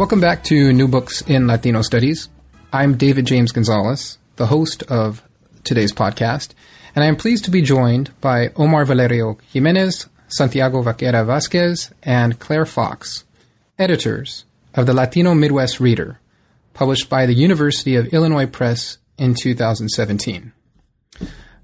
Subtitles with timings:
[0.00, 2.30] Welcome back to New Books in Latino Studies.
[2.72, 5.22] I'm David James Gonzalez, the host of
[5.62, 6.54] today's podcast,
[6.94, 12.38] and I am pleased to be joined by Omar Valerio Jimenez, Santiago Vaquera Vasquez, and
[12.38, 13.24] Claire Fox,
[13.78, 16.18] editors of the Latino Midwest Reader,
[16.72, 20.54] published by the University of Illinois Press in 2017.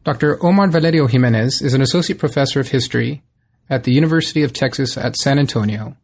[0.05, 0.45] Dr.
[0.45, 3.23] Omar Valerio Jimenez is an associate professor of history
[3.71, 5.97] at the University of Texas at San Antonio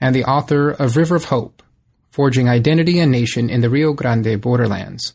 [0.00, 1.64] and the author of River of Hope,
[2.10, 5.14] Forging Identity and Nation in the Rio Grande Borderlands.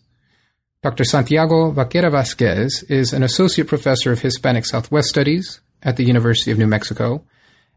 [0.81, 1.03] Dr.
[1.03, 6.57] Santiago Vaquera Vasquez is an associate professor of Hispanic Southwest Studies at the University of
[6.57, 7.23] New Mexico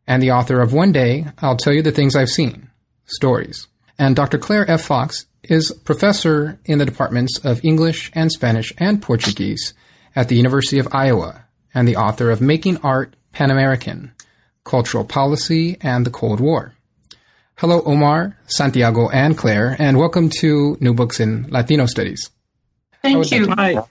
[0.07, 2.71] and the author of One Day, I'll Tell You the Things I've Seen,
[3.07, 3.69] Stories.
[3.99, 4.39] And Dr.
[4.39, 4.83] Claire F.
[4.83, 9.75] Fox is professor in the departments of English and Spanish and Portuguese
[10.17, 11.45] at the University of Iowa
[11.75, 14.13] and the author of Making Art Pan American,
[14.65, 16.75] Cultural Policy and the Cold War.
[17.59, 22.31] Hello, Omar, Santiago, and Claire, and welcome to New Books in Latino Studies.
[23.03, 23.49] Thank you.
[23.49, 23.83] Hi.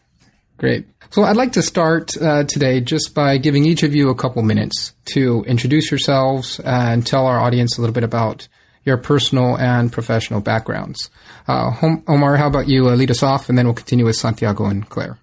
[0.55, 0.87] Great.
[1.09, 4.41] So I'd like to start uh, today just by giving each of you a couple
[4.41, 8.47] minutes to introduce yourselves and tell our audience a little bit about
[8.85, 11.09] your personal and professional backgrounds.
[11.45, 11.75] Uh,
[12.07, 14.87] Omar, how about you uh, lead us off, and then we'll continue with Santiago and
[14.87, 15.19] Claire.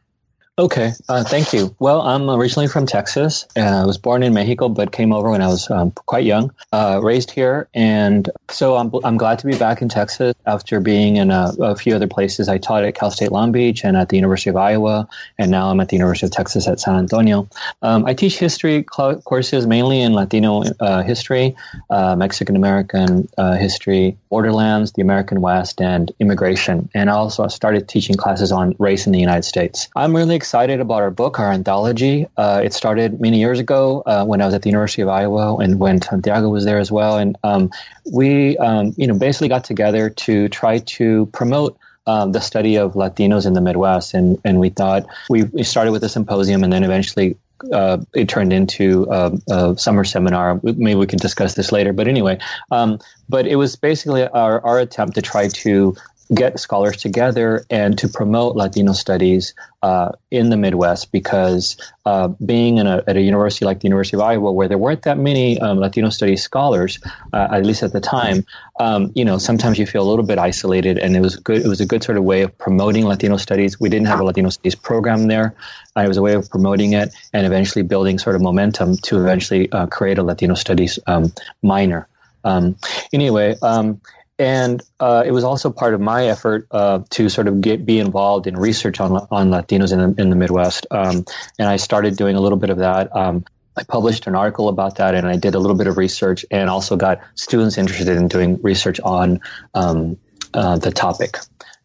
[0.57, 1.75] Okay, uh, thank you.
[1.81, 3.45] Well, I'm originally from Texas.
[3.57, 6.55] Uh, I was born in Mexico, but came over when I was um, quite young.
[6.73, 11.17] Uh, raised here, and so I'm, I'm glad to be back in Texas after being
[11.17, 12.49] in a, a, few other places.
[12.49, 15.09] I taught at Cal State Long Beach and at the University of Iowa,
[15.39, 17.49] and now I'm at the University of Texas at San Antonio.
[17.83, 21.57] Um, I teach history cl- courses mainly in Latino uh, history,
[21.91, 26.89] uh, Mexican American uh, history, borderlands, the American West, and immigration.
[26.95, 29.89] And I also started teaching classes on race in the United States.
[29.97, 32.27] I'm really excited about our book, our anthology.
[32.37, 35.57] Uh, it started many years ago uh, when I was at the University of Iowa
[35.57, 37.17] and when Santiago was there as well.
[37.17, 37.71] And um,
[38.13, 42.93] we, um, you know, basically got together to try to promote um, the study of
[42.93, 46.71] Latinos in the Midwest, and and we thought we, we started with a symposium, and
[46.71, 47.39] then eventually
[47.73, 50.61] uh, it turned into a, a, summer seminar.
[50.63, 51.95] Maybe we can discuss this later.
[51.95, 52.39] But anyway,
[52.71, 52.99] um,
[53.31, 55.97] but it was basically our, our attempt to try to
[56.33, 61.77] get scholars together and to promote Latino studies uh, in the Midwest because
[62.07, 65.19] uh, being a, at a university like the University of Iowa, where there weren't that
[65.19, 66.99] many um, Latino studies scholars,
[67.33, 68.47] uh, at least at the time,
[68.81, 71.63] um, you know, sometimes you feel a little bit isolated, and it was good.
[71.65, 73.79] It was a good sort of way of promoting Latino studies.
[73.79, 75.55] We didn't have a Latino studies program there.
[75.97, 79.21] Uh, it was a way of promoting it and eventually building sort of momentum to
[79.21, 81.33] eventually uh, create a Latino studies um,
[81.63, 82.09] minor.
[82.45, 82.77] Um,
[83.13, 84.01] anyway, um,
[84.39, 87.99] and uh, it was also part of my effort uh, to sort of get be
[87.99, 90.87] involved in research on on Latinos in the, in the Midwest.
[90.91, 91.25] Um,
[91.59, 93.15] and I started doing a little bit of that.
[93.15, 93.45] Um,
[93.77, 96.71] I published an article about that, and I did a little bit of research, and
[96.71, 99.41] also got students interested in doing research on
[99.75, 100.17] um,
[100.53, 101.39] uh, the topic.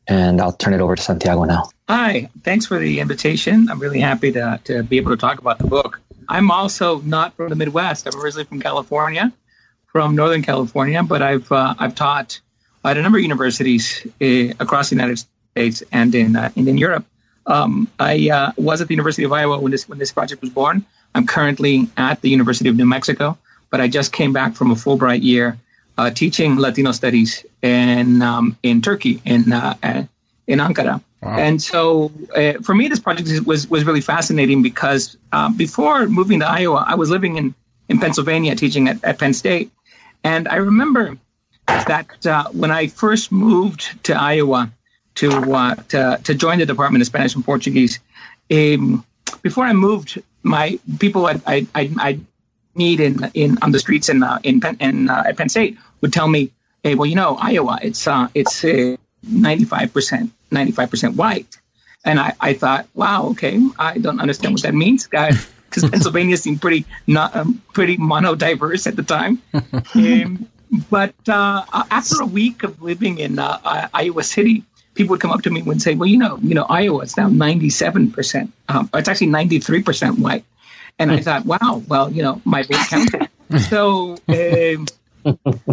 [0.08, 1.70] And I'll turn it over to Santiago now.
[1.88, 3.70] Hi, thanks for the invitation.
[3.70, 6.02] I'm really happy to, to be able to talk about the book.
[6.28, 8.08] I'm also not from the Midwest.
[8.08, 9.34] I'm originally from California
[9.92, 12.40] from Northern California, but I've uh, I've taught
[12.86, 15.20] at a number of universities uh, across the United
[15.52, 17.06] States and in uh, and in Europe.
[17.46, 20.52] Um, I uh, was at the University of Iowa when this when this project was
[20.52, 20.86] born.
[21.16, 23.38] I'm currently at the University of New Mexico,
[23.72, 25.58] but I just came back from a Fulbright year
[25.98, 30.06] uh, teaching Latino studies in um, in Turkey in uh,
[30.48, 31.02] in Ankara.
[31.22, 31.38] Wow.
[31.38, 32.14] And so,
[32.64, 35.18] for me, this project was was really fascinating because
[35.58, 37.56] before moving to Iowa, I was living in
[37.90, 39.72] in Pennsylvania teaching at, at Penn State.
[40.24, 41.18] And I remember
[41.68, 44.71] that uh, when I first moved to Iowa
[45.16, 48.00] to, uh, to, to join the Department of Spanish and Portuguese,
[48.51, 49.06] um,
[49.42, 52.19] before I moved, my people I I I
[52.75, 55.77] meet in in on the streets in uh, in Penn, in uh, at Penn State
[56.01, 56.51] would tell me,
[56.83, 58.63] hey, well, you know, Iowa, it's uh, it's
[59.24, 61.57] ninety five percent ninety five percent white,
[62.06, 66.38] and I, I thought, wow, okay, I don't understand what that means, guys because Pennsylvania
[66.38, 69.42] seemed pretty not um, pretty mono diverse at the time.
[69.95, 70.48] um,
[70.89, 74.63] but uh, after a week of living in uh, Iowa City,
[74.94, 77.18] people would come up to me and say, "Well, you know, you know, Iowa is
[77.18, 78.54] now ninety seven percent.
[78.68, 80.45] Um, it's actually ninety three percent white."
[81.00, 83.30] and I thought, wow, well, you know, my vote counted.
[83.69, 84.86] so um,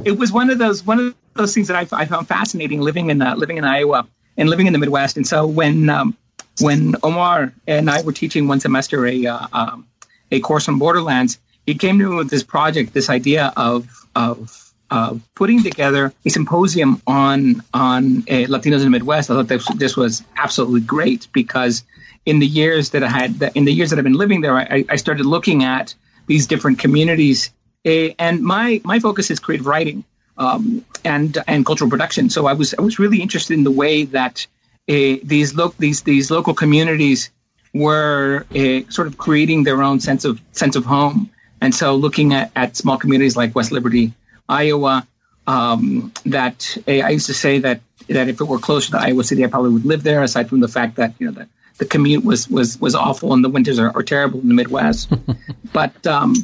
[0.04, 3.10] it was one of those one of those things that I, I found fascinating living
[3.10, 4.06] in uh, living in Iowa
[4.36, 5.16] and living in the Midwest.
[5.16, 6.16] And so when um,
[6.60, 9.86] when Omar and I were teaching one semester a uh, um,
[10.30, 14.72] a course on Borderlands, he came to me with this project, this idea of of
[14.90, 19.30] uh, putting together a symposium on on uh, Latinos in the Midwest.
[19.30, 21.82] I thought this, this was absolutely great because
[22.24, 24.84] in the years that I had in the years that I've been living there, I,
[24.88, 25.94] I started looking at
[26.26, 27.50] these different communities,
[27.84, 30.04] uh, and my my focus is creative writing
[30.38, 32.30] um, and and cultural production.
[32.30, 34.46] So I was I was really interested in the way that
[34.88, 37.30] uh, these lo- these these local communities
[37.74, 41.30] were uh, sort of creating their own sense of sense of home.
[41.60, 44.12] And so looking at, at small communities like West Liberty,
[44.48, 45.06] Iowa.
[45.48, 49.44] Um, that I used to say that that if it were closer to Iowa City,
[49.44, 50.22] I probably would live there.
[50.22, 51.48] Aside from the fact that you know the,
[51.78, 55.12] the commute was was was awful and the winters are, are terrible in the Midwest,
[55.72, 56.34] but um,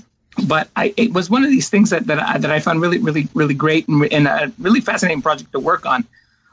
[0.47, 2.99] but I, it was one of these things that that I, that I found really
[2.99, 6.07] really really great and, and a really fascinating project to work on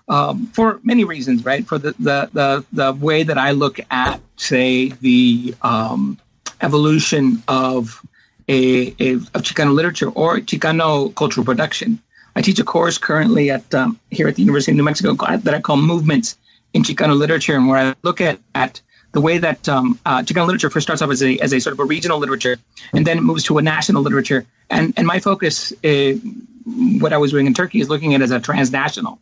[0.10, 1.46] um, for many reasons.
[1.46, 6.18] Right for the, the the the way that I look at say the um,
[6.62, 8.02] evolution of
[8.48, 12.02] a, a, of Chicano literature or Chicano cultural production.
[12.36, 15.54] I teach a course currently at um, here at the University of New Mexico that
[15.54, 16.38] I call Movements
[16.74, 18.82] in Chicano Literature, and where I look at at
[19.12, 21.74] the way that um, uh, Chicano literature first starts off as a, as a sort
[21.74, 22.58] of a regional literature,
[22.94, 24.46] and then it moves to a national literature.
[24.70, 26.14] And and my focus, uh,
[27.00, 29.20] what I was doing in Turkey, is looking at it as a transnational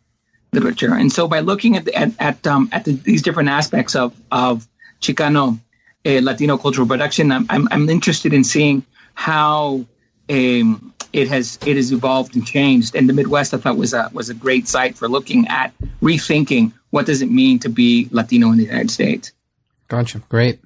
[0.52, 0.94] literature.
[0.94, 4.14] And so by looking at the, at at, um, at the, these different aspects of
[4.30, 4.66] of
[5.00, 5.58] Chicano
[6.06, 8.84] uh, Latino cultural production, I'm, I'm I'm interested in seeing
[9.14, 9.84] how
[10.30, 12.94] um, it has it has evolved and changed.
[12.94, 15.72] And the Midwest, I thought, was a was a great site for looking at
[16.02, 19.32] rethinking what does it mean to be Latino in the United States.
[19.88, 20.20] Gotcha.
[20.28, 20.60] Great,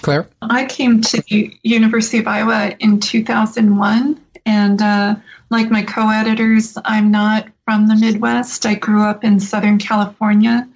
[0.00, 0.28] Claire.
[0.42, 5.14] I came to the University of Iowa in 2001, and uh,
[5.50, 8.64] like my co-editors, I'm not from the Midwest.
[8.64, 10.66] I grew up in Southern California,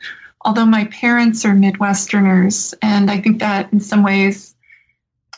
[0.42, 4.54] although my parents are Midwesterners, and I think that in some ways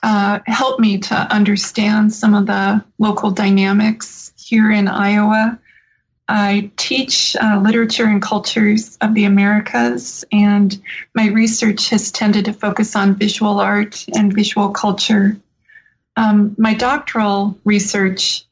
[0.03, 5.57] uh, helped me to understand some of the local dynamics here in Iowa.
[6.27, 10.77] I teach uh, literature and cultures of the Americas, and
[11.15, 15.37] my research has tended to focus on visual art and visual culture.
[16.17, 18.45] Um, my doctoral research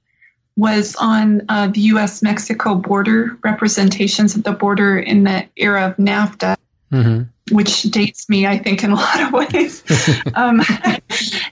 [0.56, 5.96] was on uh, the US Mexico border, representations of the border in the era of
[5.96, 6.56] NAFTA.
[6.92, 9.82] Mm-hmm which dates me, I think, in a lot of ways.
[10.34, 10.62] um,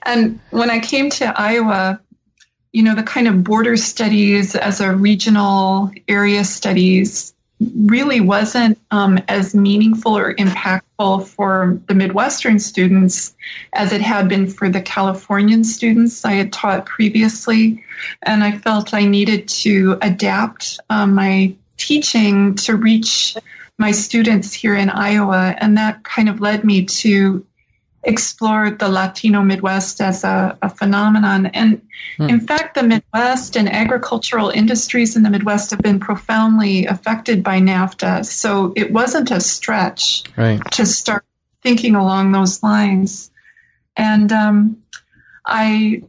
[0.04, 2.00] and when I came to Iowa,
[2.72, 9.18] you know, the kind of border studies as a regional area studies really wasn't um,
[9.28, 13.34] as meaningful or impactful for the Midwestern students
[13.74, 17.84] as it had been for the Californian students I had taught previously.
[18.22, 23.36] And I felt I needed to adapt um, my teaching to reach
[23.78, 25.54] my students here in Iowa.
[25.58, 27.44] And that kind of led me to
[28.02, 31.46] explore the Latino Midwest as a, a phenomenon.
[31.46, 31.82] And
[32.16, 32.28] hmm.
[32.28, 37.60] in fact, the Midwest and agricultural industries in the Midwest have been profoundly affected by
[37.60, 38.24] NAFTA.
[38.24, 40.60] So it wasn't a stretch right.
[40.72, 41.24] to start
[41.62, 43.30] thinking along those lines.
[43.96, 44.82] And um,
[45.46, 46.02] I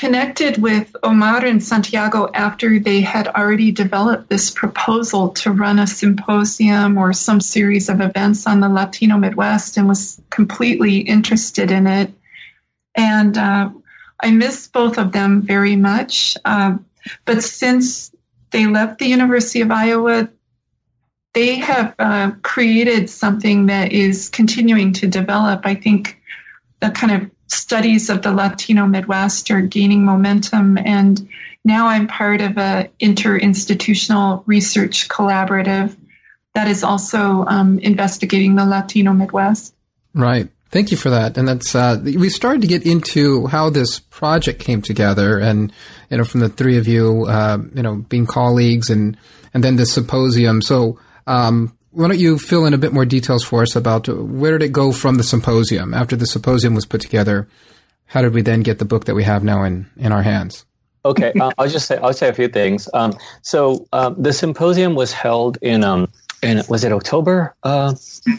[0.00, 5.86] connected with Omar and Santiago after they had already developed this proposal to run a
[5.86, 11.86] symposium or some series of events on the Latino Midwest and was completely interested in
[11.86, 12.10] it.
[12.94, 13.68] And uh,
[14.18, 16.34] I miss both of them very much.
[16.46, 16.78] Uh,
[17.26, 18.10] but since
[18.52, 20.30] they left the University of Iowa,
[21.34, 25.60] they have uh, created something that is continuing to develop.
[25.64, 26.18] I think
[26.80, 30.78] the kind of studies of the Latino Midwest are gaining momentum.
[30.78, 31.28] And
[31.64, 35.96] now I'm part of a interinstitutional research collaborative
[36.54, 39.74] that is also um, investigating the Latino Midwest.
[40.14, 40.48] Right.
[40.70, 41.36] Thank you for that.
[41.36, 45.72] And that's uh, we started to get into how this project came together, and
[46.10, 49.16] you know, from the three of you, uh, you know, being colleagues, and
[49.52, 50.62] and then the symposium.
[50.62, 54.56] So, um, why don't you fill in a bit more details for us about where
[54.56, 55.92] did it go from the symposium?
[55.92, 57.48] After the symposium was put together,
[58.06, 60.64] how did we then get the book that we have now in, in our hands?
[61.04, 62.88] Okay, uh, I'll just say I'll say a few things.
[62.92, 67.54] Um, so um, the symposium was held in um, in was it October?
[67.62, 67.94] Uh,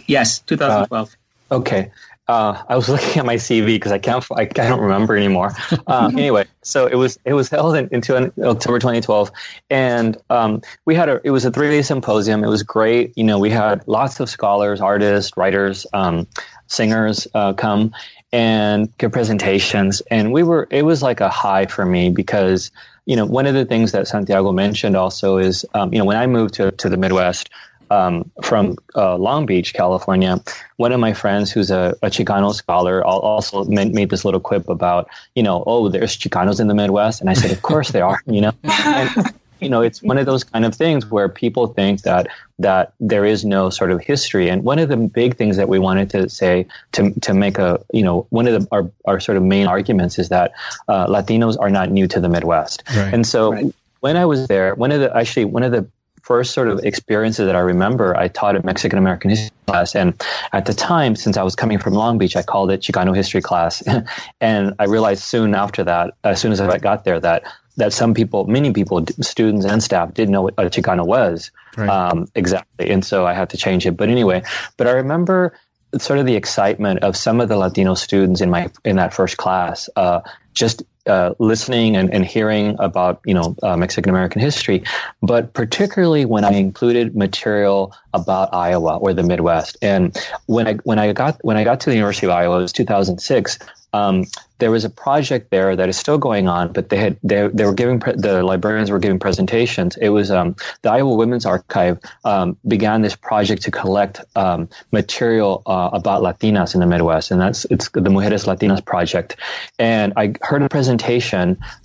[0.05, 1.15] yes, 2012.
[1.49, 1.91] Uh, okay,
[2.31, 5.51] uh, I was looking at my CV because I can't I, I don't remember anymore.
[5.87, 8.01] Uh, anyway, so it was it was held in, in
[8.43, 9.31] October 2012,
[9.69, 12.43] and um, we had a it was a three day symposium.
[12.43, 13.17] It was great.
[13.17, 16.27] You know, we had lots of scholars, artists, writers, um,
[16.67, 17.93] singers uh, come,
[18.31, 20.01] and give presentations.
[20.09, 22.71] And we were, it was like a high for me because,
[23.05, 26.17] you know, one of the things that Santiago mentioned also is, um, you know, when
[26.17, 27.49] I moved to, to the Midwest,
[27.91, 30.41] um, from uh, Long Beach, California.
[30.77, 34.69] One of my friends, who's a, a Chicano scholar, also made, made, this little quip
[34.69, 38.05] about, you know, oh, there's Chicanos in the Midwest, and I said, of course there
[38.05, 38.53] are, you know.
[38.63, 42.93] And, you know, it's one of those kind of things where people think that that
[42.99, 44.49] there is no sort of history.
[44.49, 47.79] And one of the big things that we wanted to say to to make a
[47.93, 50.53] you know one of the, our our sort of main arguments is that
[50.87, 52.83] uh, Latinos are not new to the Midwest.
[52.89, 53.13] Right.
[53.13, 53.75] And so right.
[53.99, 55.87] when I was there, one of the actually one of the
[56.31, 59.93] first sort of experiences that I remember, I taught a Mexican American history class.
[59.93, 60.13] And
[60.53, 63.41] at the time, since I was coming from Long Beach, I called it Chicano history
[63.41, 63.83] class.
[64.39, 67.43] and I realized soon after that, as soon as I got there, that
[67.75, 71.89] that some people, many people, students and staff, didn't know what a Chicano was right.
[71.89, 73.97] um, exactly, and so I had to change it.
[73.97, 74.41] But anyway,
[74.77, 75.53] but I remember
[75.97, 79.35] sort of the excitement of some of the Latino students in my in that first
[79.35, 80.21] class, uh,
[80.53, 84.83] just uh, listening and, and hearing about you know uh, Mexican American history,
[85.21, 89.77] but particularly when I included material about Iowa or the Midwest.
[89.81, 92.61] And when I when I got when I got to the University of Iowa, it
[92.61, 93.59] was 2006.
[93.93, 94.25] Um,
[94.59, 97.65] there was a project there that is still going on, but they had they, they
[97.65, 99.97] were giving pre- the librarians were giving presentations.
[99.97, 105.63] It was um, the Iowa Women's Archive um, began this project to collect um, material
[105.65, 109.35] uh, about Latinas in the Midwest, and that's it's the Mujeres Latinas project.
[109.79, 110.90] And I heard a presentation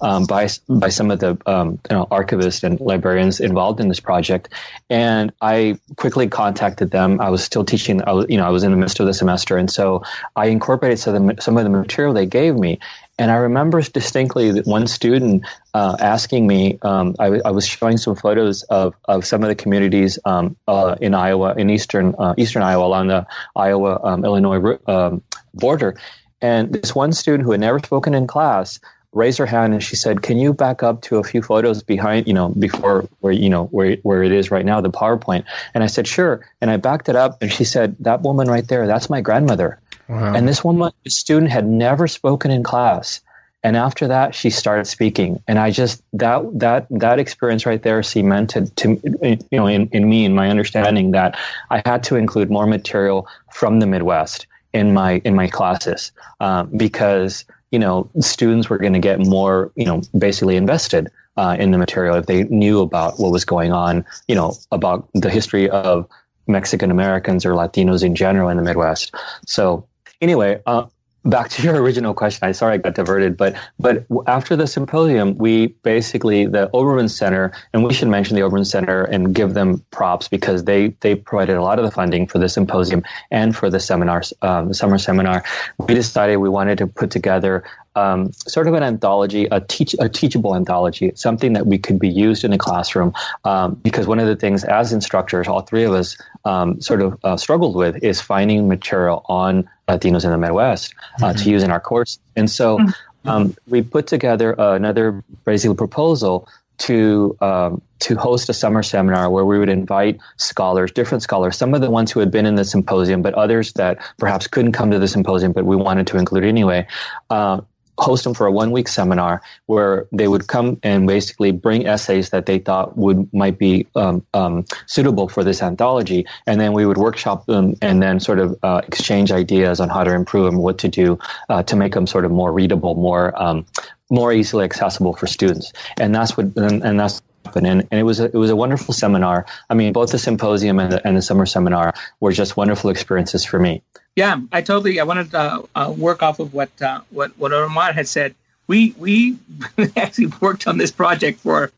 [0.02, 4.00] um, by by some of the um, you know, archivists and librarians involved in this
[4.00, 4.50] project,
[4.90, 7.20] and I quickly contacted them.
[7.20, 8.02] I was still teaching.
[8.06, 10.02] I was you know I was in the midst of the semester, and so
[10.36, 12.78] I incorporated some of the, some of the material they gave me me.
[13.18, 17.66] And I remember distinctly that one student uh, asking me, um, I, w- I was
[17.66, 22.14] showing some photos of, of some of the communities um, uh, in Iowa, in eastern
[22.18, 25.22] uh, eastern Iowa, along the Iowa um, Illinois um,
[25.54, 25.96] border.
[26.42, 28.78] And this one student who had never spoken in class
[29.16, 32.26] raised her hand and she said, "Can you back up to a few photos behind,
[32.26, 35.44] you know, before where you know where where it is right now, the PowerPoint?"
[35.74, 38.66] And I said, "Sure." And I backed it up, and she said, "That woman right
[38.68, 40.34] there, that's my grandmother." Wow.
[40.34, 43.20] And this woman, this student had never spoken in class.
[43.62, 45.42] And after that, she started speaking.
[45.48, 50.08] And I just, that, that, that experience right there cemented to, you know, in, in
[50.08, 51.36] me, in my understanding that
[51.70, 56.12] I had to include more material from the Midwest in my, in my classes.
[56.38, 61.10] Um, because, you know, students were going to get more, you know, basically invested.
[61.38, 65.06] Uh, in the material if they knew about what was going on, you know, about
[65.12, 66.08] the history of
[66.46, 69.14] Mexican Americans or Latinos in general in the Midwest.
[69.46, 69.86] So
[70.20, 70.86] Anyway, uh,
[71.26, 72.48] back to your original question.
[72.48, 77.52] I sorry I got diverted, but but after the symposium, we basically the Obermann Center,
[77.72, 81.56] and we should mention the Obermann Center and give them props because they they provided
[81.56, 84.98] a lot of the funding for the symposium and for the seminars, um, the summer
[84.98, 85.44] seminar.
[85.78, 87.64] We decided we wanted to put together
[87.96, 92.08] um, sort of an anthology, a teach a teachable anthology, something that we could be
[92.08, 93.12] used in the classroom.
[93.44, 97.18] Um, because one of the things as instructors, all three of us um, sort of
[97.24, 101.38] uh, struggled with is finding material on Latinos in the Midwest uh, mm-hmm.
[101.38, 102.18] to use in our course.
[102.34, 103.28] And so mm-hmm.
[103.28, 109.30] um, we put together uh, another basically proposal to um, to host a summer seminar
[109.30, 112.56] where we would invite scholars, different scholars, some of the ones who had been in
[112.56, 116.18] the symposium, but others that perhaps couldn't come to the symposium, but we wanted to
[116.18, 116.86] include anyway,
[117.30, 117.60] uh,
[117.98, 122.30] host them for a one week seminar where they would come and basically bring essays
[122.30, 126.86] that they thought would might be um, um, suitable for this anthology, and then we
[126.86, 130.60] would workshop them and then sort of uh, exchange ideas on how to improve them,
[130.60, 133.64] what to do uh, to make them sort of more readable, more um,
[134.10, 137.20] more easily accessible for students, and that's what and, and that's
[137.64, 139.46] and, and it was a, it was a wonderful seminar.
[139.70, 143.44] I mean, both the symposium and the, and the summer seminar were just wonderful experiences
[143.44, 143.82] for me.
[144.16, 144.98] Yeah, I totally.
[145.00, 148.34] I wanted to uh, uh, work off of what uh, what what Omar had said.
[148.66, 149.38] We we
[149.96, 151.70] actually worked on this project for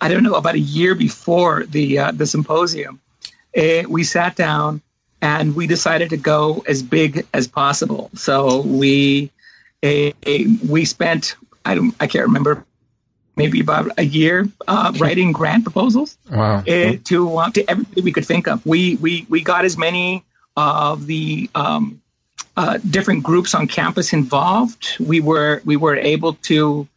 [0.00, 3.00] I don't know about a year before the uh, the symposium.
[3.56, 4.82] Uh, we sat down
[5.20, 8.10] and we decided to go as big as possible.
[8.14, 9.30] So we
[9.82, 10.10] uh,
[10.68, 12.64] we spent I don't I can't remember
[13.36, 14.48] maybe about a year
[14.98, 16.60] writing grant proposals wow.
[16.60, 18.64] to to everybody we could think of.
[18.64, 20.24] We we we got as many
[20.56, 22.00] of the um,
[22.56, 24.96] uh, different groups on campus involved.
[25.00, 26.88] We were we were able to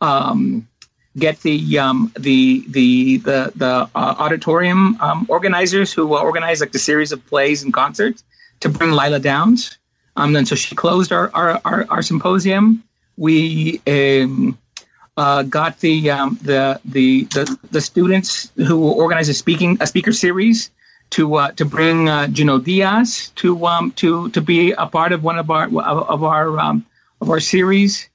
[0.00, 0.68] um,
[1.16, 6.78] get the um, the the the, the uh, auditorium um, organizers who organized like the
[6.78, 8.24] series of plays and concerts
[8.60, 9.78] to bring Lila Downs.
[10.16, 12.82] Um, and so she closed our our, our, our symposium.
[13.16, 14.58] We um,
[15.16, 20.12] uh, got the, um, the, the the the students who organized a speaking a speaker
[20.12, 20.70] series
[21.10, 25.22] to uh, to bring uh, Junot Diaz to um, to to be a part of
[25.22, 26.84] one of our of our um,
[27.20, 28.08] of our series.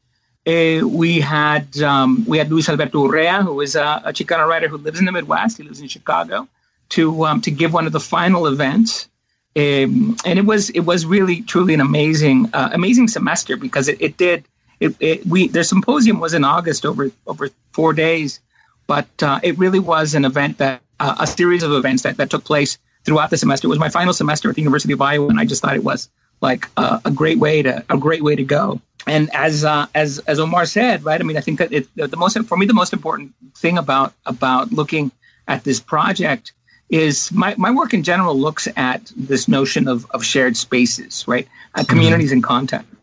[0.48, 4.68] Uh, we had um, we had Luis Alberto Urrea, who is a, a, Chicano writer
[4.68, 5.58] who lives in the Midwest.
[5.58, 6.48] He lives in Chicago,
[6.90, 9.08] to um, to give one of the final events,
[9.56, 14.02] um, and it was it was really truly an amazing uh, amazing semester because it,
[14.02, 14.44] it did
[14.80, 18.40] it, it, we their symposium was in August over over four days,
[18.88, 22.30] but uh, it really was an event that uh, a series of events that, that
[22.30, 23.68] took place throughout the semester.
[23.68, 25.84] It was my final semester at the University of Iowa, and I just thought it
[25.84, 26.10] was
[26.42, 28.82] like a, a great way to a great way to go.
[29.08, 31.20] And as uh, as as Omar said, right?
[31.20, 34.14] I mean, I think that it, the most for me the most important thing about
[34.26, 35.12] about looking
[35.48, 36.54] at this project
[36.90, 41.48] is my, my work in general looks at this notion of, of shared spaces, right?
[41.76, 42.38] Uh, communities mm-hmm.
[42.38, 42.99] and context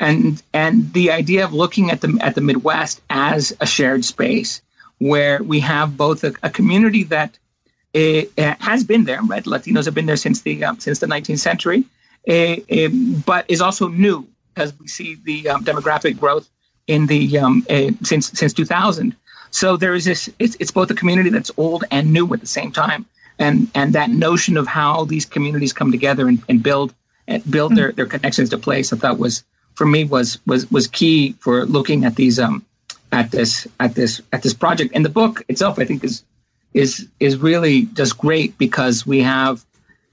[0.00, 4.62] and and the idea of looking at the at the Midwest as a shared space
[4.98, 7.38] where we have both a, a community that
[7.94, 8.22] uh,
[8.60, 9.44] has been there, right?
[9.44, 11.84] Latinos have been there since the um, since the 19th century,
[12.28, 12.56] uh,
[13.24, 16.48] but is also new because we see the um, demographic growth
[16.86, 17.64] in the um,
[18.02, 19.14] since since 2000.
[19.52, 20.30] So there is this.
[20.38, 23.04] It's, it's both a community that's old and new at the same time,
[23.38, 26.94] and and that notion of how these communities come together and, and build
[27.28, 29.44] and build their, their connections to place, I thought was
[29.80, 32.66] for me was was was key for looking at these um
[33.12, 34.92] at this at this at this project.
[34.94, 36.22] And the book itself, I think, is
[36.74, 39.64] is is really just great because we have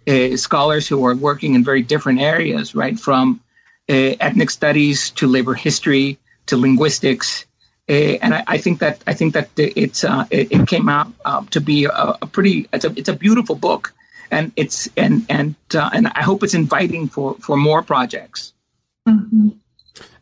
[0.07, 2.97] uh, scholars who are working in very different areas, right?
[2.97, 3.41] From
[3.89, 7.45] uh, ethnic studies to labor history to linguistics.
[7.89, 11.11] Uh, and I, I, think that I think that it's uh, it, it, came out
[11.25, 13.93] uh, to be a, a, pretty it's a it's a beautiful book,
[14.31, 18.53] and it's and and uh, and I hope it's inviting for for more projects.
[19.07, 19.49] Mm-hmm.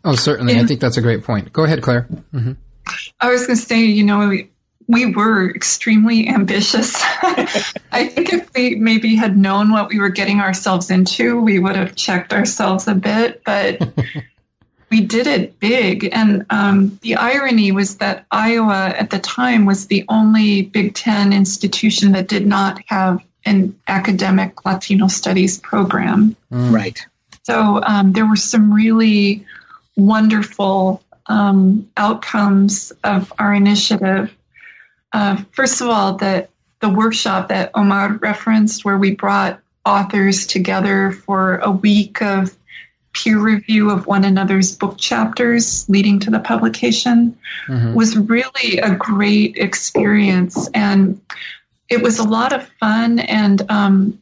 [0.04, 0.54] Oh, certainly.
[0.54, 1.52] And I think that's a great point.
[1.52, 2.08] Go ahead, Claire.
[2.34, 2.54] Mm-hmm.
[3.20, 4.52] I was going to say, you know, we,
[4.88, 6.94] we were extremely ambitious.
[7.92, 11.76] I think if we maybe had known what we were getting ourselves into, we would
[11.76, 13.82] have checked ourselves a bit, but
[14.92, 16.10] we did it big.
[16.12, 21.34] And um, the irony was that Iowa at the time was the only Big Ten
[21.34, 26.36] institution that did not have an academic Latino studies program.
[26.52, 26.72] Mm.
[26.72, 27.06] Right.
[27.46, 29.46] So um, there were some really
[29.96, 34.36] wonderful um, outcomes of our initiative.
[35.14, 36.48] Uh, first of all, the
[36.80, 42.56] the workshop that Omar referenced, where we brought authors together for a week of
[43.14, 47.94] peer review of one another's book chapters leading to the publication, mm-hmm.
[47.94, 51.22] was really a great experience, and
[51.90, 53.70] it was a lot of fun and.
[53.70, 54.20] Um,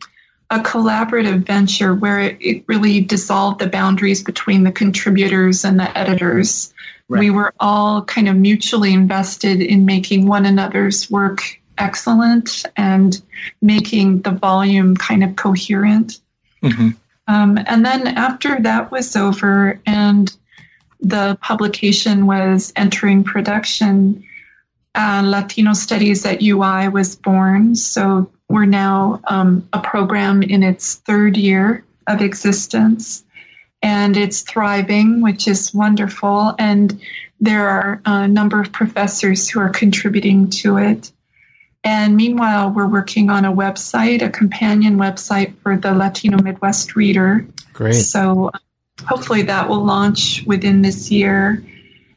[0.54, 5.98] a collaborative venture where it, it, really dissolved the boundaries between the contributors and the
[5.98, 6.72] editors.
[7.10, 7.22] Right.
[7.22, 11.42] We were all kind of mutually invested in making one another's work
[11.80, 13.20] excellent and
[13.63, 16.20] making the volume kind of coherent.
[16.62, 16.89] Mm-hmm.
[17.28, 20.36] Um, and then after that was over and
[21.00, 24.24] the publication was entering production,
[24.94, 27.76] uh, Latino Studies at UI was born.
[27.76, 33.24] So we're now um, a program in its third year of existence,
[33.82, 36.54] and it's thriving, which is wonderful.
[36.60, 37.02] And
[37.39, 41.12] there are a number of professors who are contributing to it.
[41.84, 47.48] And meanwhile, we're working on a website, a companion website for the Latino Midwest Reader.
[47.74, 47.94] Great.
[47.94, 48.52] So
[49.04, 51.66] hopefully that will launch within this year.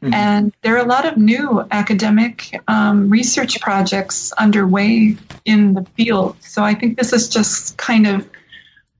[0.01, 0.13] Mm-hmm.
[0.13, 6.35] And there are a lot of new academic um, research projects underway in the field.
[6.41, 8.29] So I think this is just kind of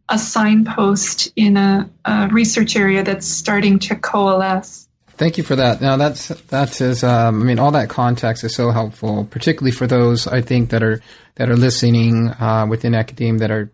[0.10, 4.88] a signpost in a, a research area that's starting to coalesce.
[5.18, 5.82] Thank you for that.
[5.82, 9.88] Now that's that is um, I mean all that context is so helpful, particularly for
[9.88, 11.02] those I think that are
[11.36, 13.72] that are listening uh, within academia that are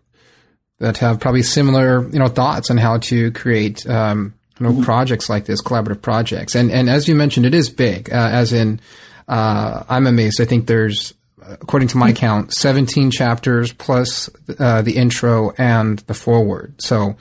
[0.78, 4.82] that have probably similar you know thoughts on how to create um, you know, mm-hmm.
[4.82, 6.54] projects like this, collaborative projects.
[6.54, 8.80] And, and as you mentioned, it is big, uh, as in,
[9.28, 10.40] uh, I'm amazed.
[10.40, 12.16] I think there's, according to my mm-hmm.
[12.16, 16.74] count, 17 chapters plus, uh, the intro and the foreword.
[16.80, 17.16] So,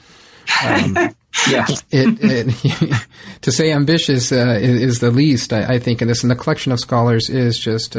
[0.64, 0.96] um,
[1.50, 3.08] yeah, it, it
[3.42, 6.24] to say ambitious, uh, is, is, the least, I, I, think, in this.
[6.24, 7.98] And the collection of scholars is just,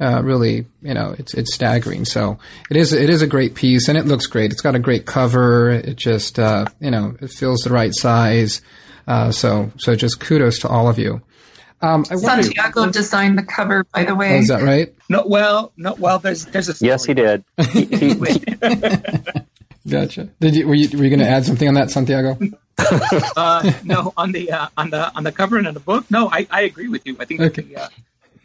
[0.00, 2.04] uh, really, you know, it's it's staggering.
[2.04, 2.38] So
[2.70, 4.52] it is it is a great piece, and it looks great.
[4.52, 5.70] It's got a great cover.
[5.70, 8.60] It just uh, you know it feels the right size.
[9.06, 11.22] Uh, so so just kudos to all of you.
[11.82, 14.36] Um, Santiago wonder, designed the cover, by the way.
[14.36, 14.94] Oh, is that right?
[15.08, 16.18] No, well, no, well.
[16.18, 16.88] There's there's a story.
[16.88, 17.44] yes, he did.
[17.70, 18.14] He, he,
[19.88, 20.30] gotcha.
[20.40, 22.38] Did you were you were you going to add something on that, Santiago?
[23.36, 26.10] uh, no, on the uh, on the on the cover and on the book.
[26.10, 27.16] No, I, I agree with you.
[27.20, 27.62] I think okay.
[27.62, 27.88] the, uh,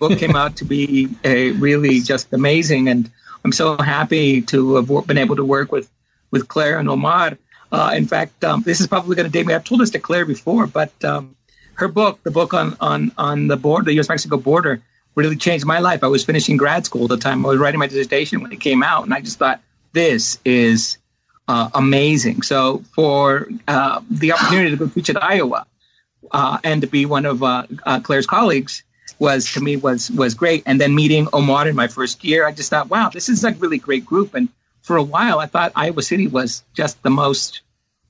[0.01, 2.89] book came out to be a really just amazing.
[2.89, 3.09] And
[3.45, 5.89] I'm so happy to have been able to work with
[6.31, 7.37] with Claire and Omar.
[7.71, 9.53] Uh, in fact, um, this is probably going to date me.
[9.53, 11.35] I've told this to Claire before, but um,
[11.75, 14.09] her book, the book on on on the border, the U.S.
[14.09, 14.81] Mexico border,
[15.15, 16.03] really changed my life.
[16.03, 17.45] I was finishing grad school at the time.
[17.45, 19.61] I was writing my dissertation when it came out, and I just thought
[19.93, 20.97] this is
[21.47, 22.41] uh, amazing.
[22.41, 25.65] So for uh, the opportunity to go teach at Iowa
[26.31, 28.83] uh, and to be one of uh, uh, Claire's colleagues
[29.21, 30.63] was to me was was great.
[30.65, 33.51] And then meeting Omar in my first year, I just thought, wow, this is a
[33.51, 34.33] really great group.
[34.33, 34.49] And
[34.81, 37.61] for a while, I thought Iowa City was just the most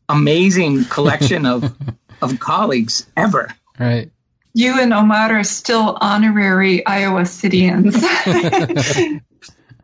[0.10, 1.76] amazing collection of
[2.21, 3.54] of colleagues ever.
[3.78, 4.10] Right.
[4.54, 7.95] You and Omar are still honorary Iowa Cityans.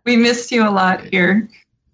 [0.06, 1.48] we missed you a lot here.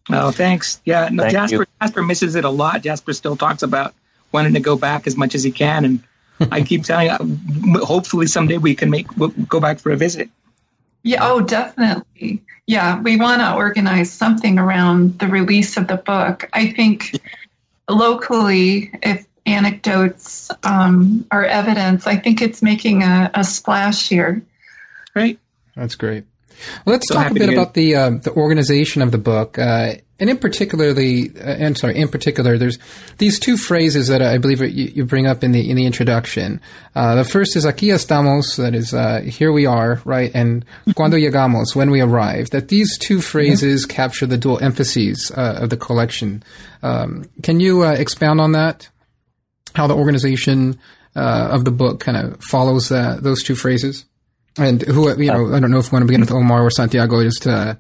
[0.10, 0.82] Oh, thanks.
[0.86, 1.66] Yeah, no, Thank Jasper you.
[1.82, 2.82] Jasper misses it a lot.
[2.82, 3.94] Jasper still talks about
[4.32, 6.04] wanting to go back as much as he can, and
[6.52, 10.30] I keep telling you, hopefully someday we can make we'll go back for a visit.
[11.04, 12.44] Yeah, oh, definitely.
[12.66, 16.50] Yeah, we want to organize something around the release of the book.
[16.54, 17.20] I think
[17.90, 24.42] locally, if anecdotes um, are evidence, I think it's making a, a splash here.
[25.14, 25.38] Right?
[25.76, 26.24] That's great.
[26.86, 29.96] Well, let's So talk a bit about the uh, the organization of the book, uh,
[30.20, 32.80] and in particular, the uh, I'm sorry, in particular, there's
[33.18, 36.62] these two phrases that I believe you, you bring up in the in the introduction.
[36.96, 41.18] Uh, the first is "aquí estamos," that is uh, "here we are," right, and "cuando
[41.18, 42.52] llegamos," when we arrive.
[42.52, 46.44] That these two phrases capture the dual emphases uh, of the collection.
[46.82, 48.90] Um, can you uh, expound on that?
[49.76, 50.80] How the organization
[51.16, 54.06] uh, of the book kind of follows uh, those two phrases?
[54.58, 56.70] And who, you know, I don't know if we want to begin with Omar or
[56.72, 57.24] Santiago.
[57.24, 57.76] Just uh,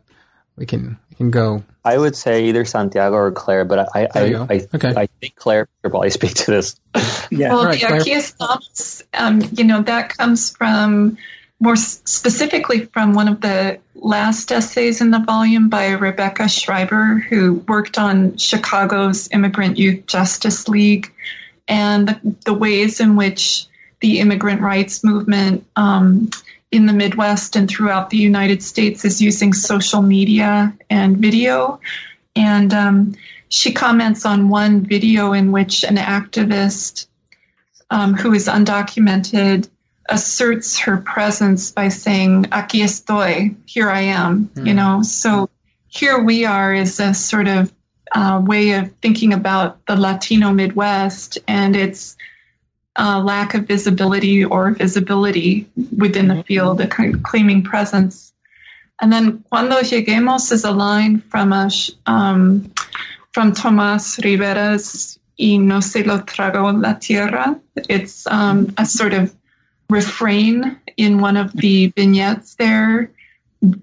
[0.55, 1.63] we can we can go.
[1.85, 4.33] I would say either Santiago or Claire, but I I.
[4.49, 4.93] I, Okay.
[4.95, 6.79] I think Claire could probably speak to this.
[7.31, 7.49] Yeah.
[7.53, 8.01] Well, Right, the Claire.
[8.01, 11.17] Aquí Estamos, um, you know, that comes from
[11.59, 17.55] more specifically from one of the last essays in the volume by Rebecca Schreiber, who
[17.67, 21.11] worked on Chicago's Immigrant Youth Justice League
[21.67, 23.65] and the, the ways in which
[24.01, 26.29] the immigrant rights movement um,
[26.73, 31.79] in the Midwest and throughout the United States is using social media and video.
[32.35, 33.15] And um,
[33.49, 37.05] she comments on one video in which an activist
[37.91, 39.69] um, who is undocumented
[40.09, 45.49] asserts her presence by saying aquí estoy here i am you know so
[45.87, 47.71] here we are is a sort of
[48.11, 52.17] uh, way of thinking about the latino midwest and its
[52.95, 58.33] uh, lack of visibility or visibility within the field a kind of claiming presence
[59.01, 61.69] and then cuando lleguemos is a line from a
[62.05, 62.71] um,
[63.31, 67.59] from Tomas Rivera's Y no se lo tragó la tierra.
[67.89, 69.35] It's um, a sort of
[69.89, 73.11] refrain in one of the vignettes there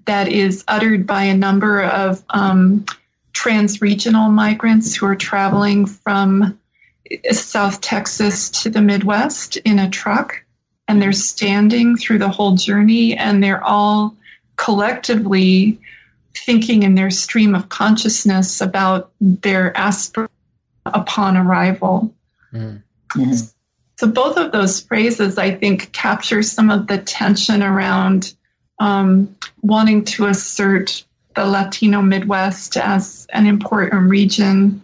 [0.05, 2.85] that is uttered by a number of um,
[3.33, 6.57] trans-regional migrants who are traveling from
[7.31, 10.43] South Texas to the Midwest in a truck.
[10.87, 14.15] And they're standing through the whole journey and they're all
[14.57, 15.79] collectively
[16.35, 20.31] thinking in their stream of consciousness about their aspirations
[20.85, 22.13] upon arrival.
[23.97, 28.33] So both of those phrases, I think, capture some of the tension around
[28.79, 34.81] um, wanting to assert the Latino Midwest as an important region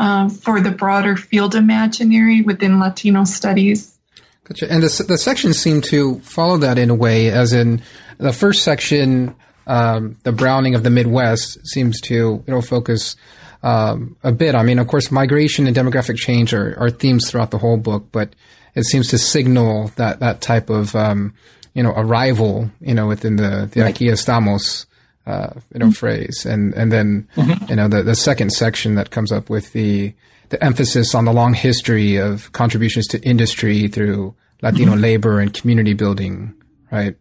[0.00, 3.98] uh, for the broader field imaginary within Latino studies.
[4.44, 4.72] Gotcha.
[4.72, 7.82] And the the sections seem to follow that in a way, as in
[8.16, 9.36] the first section,
[9.66, 13.14] um, the Browning of the Midwest seems to you know focus
[13.62, 14.54] um, a bit.
[14.54, 18.06] I mean, of course, migration and demographic change are, are themes throughout the whole book,
[18.10, 18.34] but
[18.74, 21.34] it seems to signal that that type of um,
[21.74, 24.86] you know arrival, you know, within the the aquí estamos.
[25.30, 27.28] Uh, you know, phrase, and and then
[27.68, 30.12] you know the the second section that comes up with the
[30.48, 35.94] the emphasis on the long history of contributions to industry through Latino labor and community
[35.94, 36.52] building,
[36.90, 37.14] right?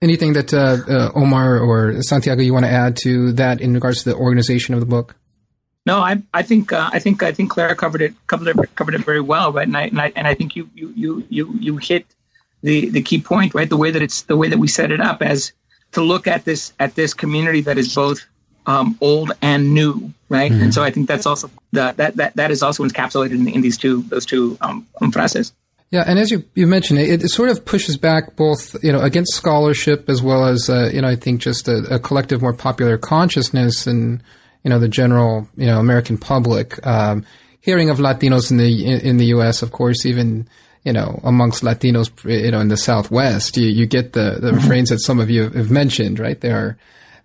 [0.00, 4.04] Anything that uh, uh, Omar or Santiago you want to add to that in regards
[4.04, 5.16] to the organization of the book?
[5.86, 8.94] No, I I think uh, I think I think Clara covered it covered it covered
[8.94, 9.66] it very well, right?
[9.66, 12.06] And I and I, and I think you you you you you hit
[12.62, 13.68] the the key point, right?
[13.68, 15.52] The way that it's the way that we set it up as
[15.94, 18.24] to look at this at this community that is both
[18.66, 20.50] um, old and new, right?
[20.50, 23.60] And so I think that's also the, that that that is also encapsulated in, in
[23.60, 25.52] these two those two um, um, phrases.
[25.90, 29.00] Yeah, and as you, you mentioned, it, it sort of pushes back both, you know,
[29.00, 32.52] against scholarship as well as, uh, you know, I think just a, a collective, more
[32.52, 34.20] popular consciousness and,
[34.64, 36.84] you know, the general, you know, American public.
[36.84, 37.24] Um,
[37.60, 40.48] hearing of Latinos in the in, in the U.S., of course, even
[40.84, 44.90] you know, amongst Latinos, you know, in the Southwest, you, you get the, the refrains
[44.90, 46.40] that some of you have mentioned, right?
[46.40, 46.78] There are,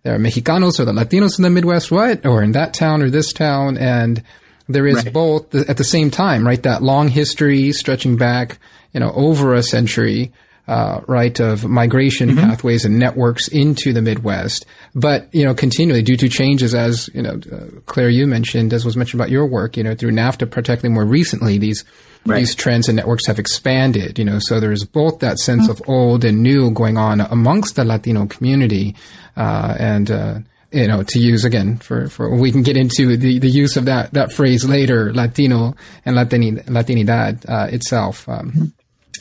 [0.03, 2.25] there are Mexicanos or the Latinos in the Midwest, what?
[2.25, 3.77] Or in that town or this town.
[3.77, 4.23] And
[4.69, 5.13] there is Right.
[5.13, 6.63] both at the same time, right?
[6.63, 8.59] That long history stretching back,
[8.93, 10.31] you know, over a century,
[10.69, 14.65] uh, right, of migration pathways and networks into the Midwest.
[14.95, 18.85] But, you know, continually due to changes as, you know, uh, Claire, you mentioned, as
[18.85, 21.83] was mentioned about your work, you know, through NAFTA, particularly more recently, these,
[22.25, 26.23] these trends and networks have expanded, you know, so there's both that sense of old
[26.23, 28.95] and new going on amongst the Latino community,
[29.35, 30.39] uh, and, uh,
[30.71, 33.85] you know, to use again for, for we can get into the, the use of
[33.85, 38.29] that, that phrase later, Latino and Latini, Latinidad uh, itself.
[38.29, 38.73] Um,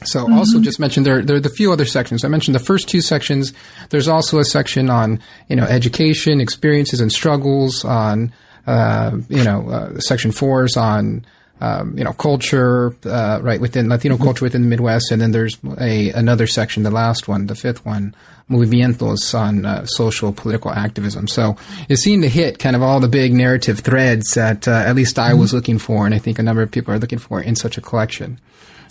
[0.05, 2.25] so also just mentioned there, there are the few other sections.
[2.25, 3.53] I mentioned the first two sections.
[3.91, 8.33] There's also a section on, you know, education, experiences and struggles on,
[8.67, 11.25] uh, you know, uh, section fours is on,
[11.61, 15.11] um, you know, culture, uh, right within Latino culture within the Midwest.
[15.11, 18.15] And then there's a, another section, the last one, the fifth one,
[18.49, 21.29] movimientos on uh, social political activism.
[21.29, 21.57] So
[21.89, 25.19] it seemed to hit kind of all the big narrative threads that uh, at least
[25.19, 26.07] I was looking for.
[26.07, 28.41] And I think a number of people are looking for in such a collection.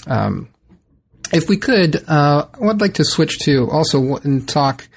[0.06, 0.50] Um,
[1.34, 4.88] if we could, uh, I would like to switch to also and talk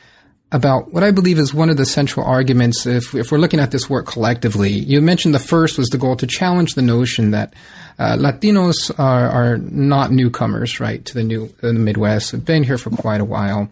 [0.53, 2.85] about what I believe is one of the central arguments.
[2.85, 6.17] If, if we're looking at this work collectively, you mentioned the first was the goal
[6.17, 7.55] to challenge the notion that
[7.99, 12.33] uh, Latinos are, are not newcomers, right, to the new the Midwest.
[12.33, 13.69] Have been here for quite a while,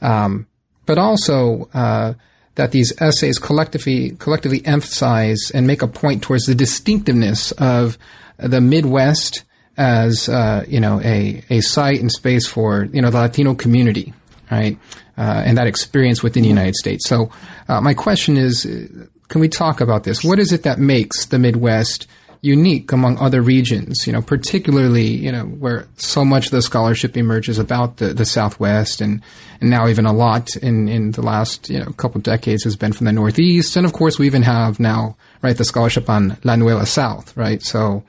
[0.00, 0.46] um,
[0.86, 2.14] but also uh,
[2.54, 7.98] that these essays collectively collectively emphasize and make a point towards the distinctiveness of
[8.38, 9.44] the Midwest
[9.76, 14.14] as uh, you know a a site and space for you know the Latino community,
[14.50, 14.78] right,
[15.16, 17.08] uh, and that experience within the United States.
[17.08, 17.30] So,
[17.68, 20.22] uh, my question is, uh, can we talk about this?
[20.22, 22.06] What is it that makes the Midwest
[22.40, 24.06] unique among other regions?
[24.06, 28.26] You know, particularly you know where so much of the scholarship emerges about the the
[28.26, 29.22] Southwest, and
[29.60, 32.76] and now even a lot in in the last you know couple of decades has
[32.76, 36.36] been from the Northeast, and of course we even have now right the scholarship on
[36.44, 37.62] La Nueva South, right?
[37.62, 38.04] So.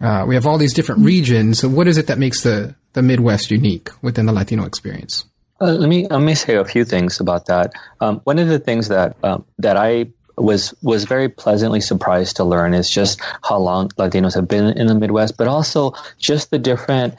[0.00, 1.60] Uh, we have all these different regions.
[1.60, 5.24] So what is it that makes the, the Midwest unique within the Latino experience?
[5.62, 7.72] Uh, let me let me say a few things about that.
[8.00, 12.44] Um, one of the things that um, that I was was very pleasantly surprised to
[12.44, 16.58] learn is just how long Latinos have been in the Midwest, but also just the
[16.58, 17.14] different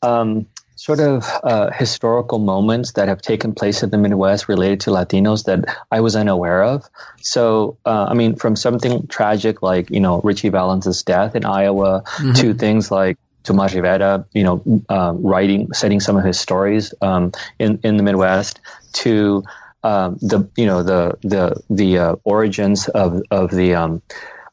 [0.00, 4.90] um, sort of uh, historical moments that have taken place in the Midwest related to
[4.90, 6.88] Latinos that I was unaware of.
[7.20, 12.04] So, uh, I mean, from something tragic like you know Ritchie Valens' death in Iowa
[12.36, 17.32] to things like Tomas Rivera, you know, uh, writing, setting some of his stories um,
[17.58, 18.60] in in the Midwest
[18.94, 19.44] to
[19.82, 24.02] um, the you know the the the uh, origins of of the um,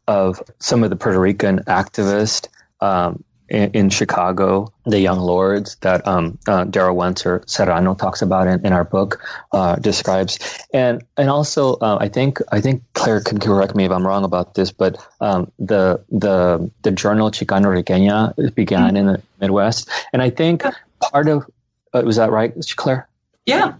[0.07, 2.47] of some of the Puerto Rican activists
[2.81, 8.65] um, in, in Chicago, the Young Lords that um, uh, Darrel Wanzer-Serrano talks about in,
[8.65, 10.39] in our book uh, describes,
[10.73, 14.23] and and also uh, I think I think Claire can correct me if I'm wrong
[14.23, 20.21] about this, but um, the the the journal Chicano Riqueña began in the Midwest, and
[20.21, 20.63] I think
[20.99, 21.45] part of
[21.93, 23.07] uh, was that right, Claire?
[23.45, 23.73] Yeah.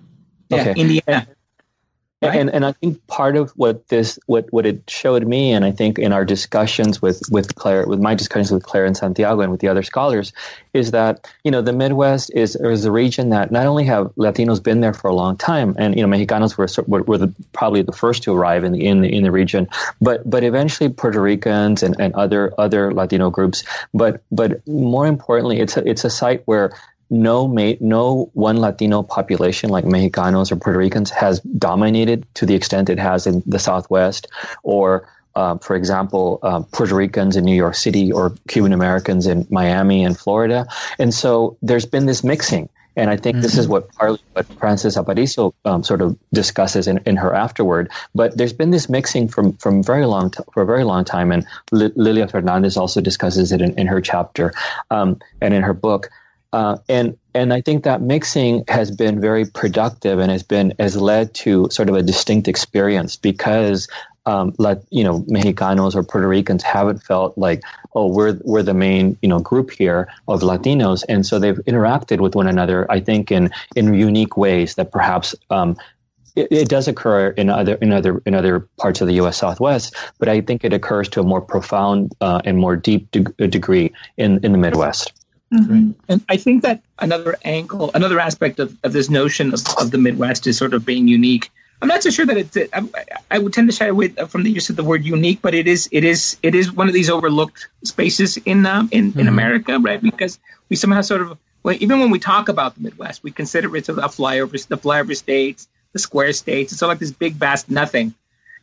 [0.49, 0.73] Yeah, Okay.
[0.81, 1.27] Indiana.
[2.21, 2.35] Right.
[2.35, 5.71] And and I think part of what this what what it showed me, and I
[5.71, 9.51] think in our discussions with with Claire, with my discussions with Claire and Santiago and
[9.51, 10.33] with the other scholars,
[10.73, 14.61] is that you know the Midwest is is a region that not only have Latinos
[14.61, 17.83] been there for a long time, and you know Mexicanos were were, were the, probably
[17.83, 19.69] the first to arrive in the in the in the region,
[20.01, 25.61] but but eventually Puerto Ricans and, and other other Latino groups, but but more importantly,
[25.61, 26.73] it's a, it's a site where
[27.09, 32.55] no ma- no one Latino population like Mexicanos or Puerto Ricans has dominated to the
[32.55, 34.27] extent it has in the Southwest,
[34.63, 39.47] or uh, for example, um, Puerto Ricans in New York City or Cuban Americans in
[39.49, 40.67] Miami and Florida,
[40.97, 42.69] and so there's been this mixing.
[42.95, 46.99] And I think this is what partly what Frances Aparicio um, sort of discusses in,
[47.05, 47.89] in her afterward.
[48.13, 51.31] But there's been this mixing from from very long t- for a very long time,
[51.31, 54.53] and Li- Lilia Fernandez also discusses it in, in her chapter
[54.91, 56.09] um, and in her book.
[56.51, 60.97] Uh, and and I think that mixing has been very productive and has been has
[60.97, 63.87] led to sort of a distinct experience because
[64.25, 67.61] um, like you know Mexicanos or Puerto Ricans haven't felt like
[67.93, 72.19] oh we're we're the main you know group here of Latinos and so they've interacted
[72.19, 75.77] with one another I think in in unique ways that perhaps um,
[76.35, 79.37] it, it does occur in other in other in other parts of the U.S.
[79.37, 83.47] Southwest, but I think it occurs to a more profound uh, and more deep de-
[83.47, 85.13] degree in in the Midwest.
[85.53, 85.95] Mhm.
[86.07, 89.97] And I think that another angle, another aspect of, of this notion of, of the
[89.97, 91.49] Midwest is sort of being unique.
[91.81, 92.57] I'm not so sure that it's.
[92.73, 92.83] I,
[93.31, 95.65] I would tend to shy away from the use of the word unique, but it
[95.65, 95.87] is.
[95.91, 96.37] It is.
[96.43, 100.01] It is one of these overlooked spaces in um, in, in America, right?
[100.01, 103.73] Because we somehow sort of, well, even when we talk about the Midwest, we consider
[103.77, 106.73] it sort of the flyover, the flyover states, the square states.
[106.73, 108.13] It's all like this big, vast nothing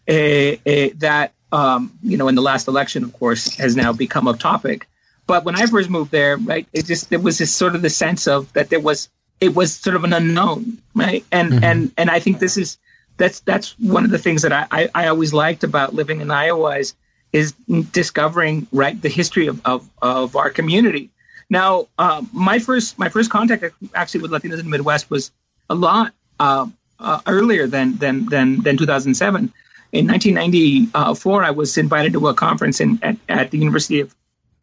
[0.08, 4.28] uh, uh, that, um, you know, in the last election, of course, has now become
[4.28, 4.86] a topic.
[5.26, 7.90] But when I first moved there, right, it just there was this sort of the
[7.90, 9.08] sense of that there was
[9.40, 11.24] it was sort of an unknown, right?
[11.32, 11.64] And mm-hmm.
[11.64, 12.78] and and I think this is
[13.16, 16.30] that's that's one of the things that I, I, I always liked about living in
[16.30, 16.94] Iowa is
[17.32, 17.52] is
[17.92, 21.10] discovering right the history of, of, of our community.
[21.50, 25.30] Now, um, my first my first contact actually with Latinos in the Midwest was
[25.68, 26.66] a lot uh,
[26.98, 29.52] uh, earlier than than than than 2007.
[29.92, 34.14] In 1994, I was invited to a conference in at, at the University of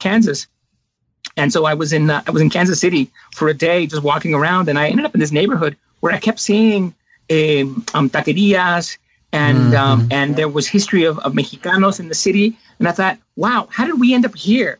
[0.04, 0.48] Kansas,
[1.38, 4.04] and so I was in uh, I was in Kansas City for a day, just
[4.04, 6.94] walking around, and I ended up in this neighborhood where I kept seeing
[7.32, 8.98] um, um, taquerias,
[9.32, 9.76] and mm-hmm.
[9.76, 13.68] um, and there was history of, of Mexicanos in the city, and I thought, wow,
[13.72, 14.80] how did we end up here?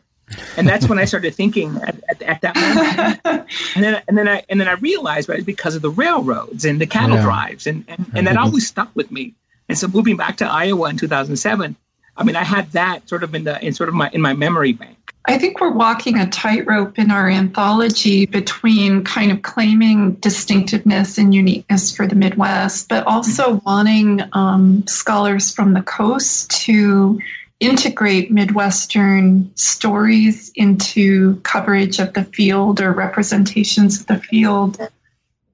[0.56, 3.46] And that's when I started thinking at, at, at that moment.
[3.74, 6.80] and then and then I and then I realized right because of the railroads and
[6.80, 7.22] the cattle yeah.
[7.22, 9.34] drives, and and, and that always stuck with me.
[9.68, 11.76] And so moving back to Iowa in 2007,
[12.16, 14.34] I mean, I had that sort of in the in sort of my in my
[14.34, 14.93] memory bank.
[15.26, 21.34] I think we're walking a tightrope in our anthology between kind of claiming distinctiveness and
[21.34, 27.20] uniqueness for the Midwest, but also wanting um, scholars from the coast to
[27.58, 34.78] integrate Midwestern stories into coverage of the field or representations of the field.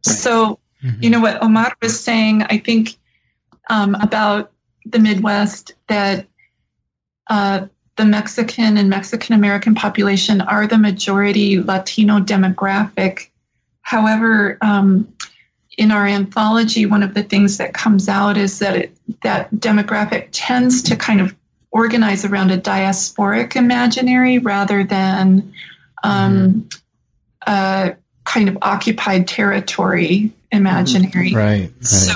[0.03, 1.01] So, mm-hmm.
[1.03, 2.97] you know, what Omar was saying, I think
[3.69, 4.51] um, about
[4.85, 6.27] the Midwest, that
[7.29, 7.67] uh,
[8.01, 13.29] the Mexican and Mexican American population are the majority Latino demographic.
[13.83, 15.13] However, um,
[15.77, 20.29] in our anthology, one of the things that comes out is that it, that demographic
[20.33, 21.37] tends to kind of
[21.71, 25.53] organize around a diasporic imaginary rather than
[26.03, 26.67] um,
[27.47, 27.53] mm-hmm.
[27.53, 31.35] a kind of occupied territory imaginary.
[31.35, 31.71] Right.
[31.71, 31.85] right.
[31.85, 32.15] So,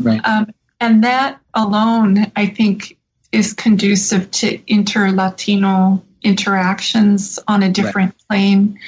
[0.00, 0.20] right.
[0.24, 2.98] Um, and that alone, I think,
[3.32, 8.28] is conducive to inter Latino interactions on a different right.
[8.28, 8.78] plane.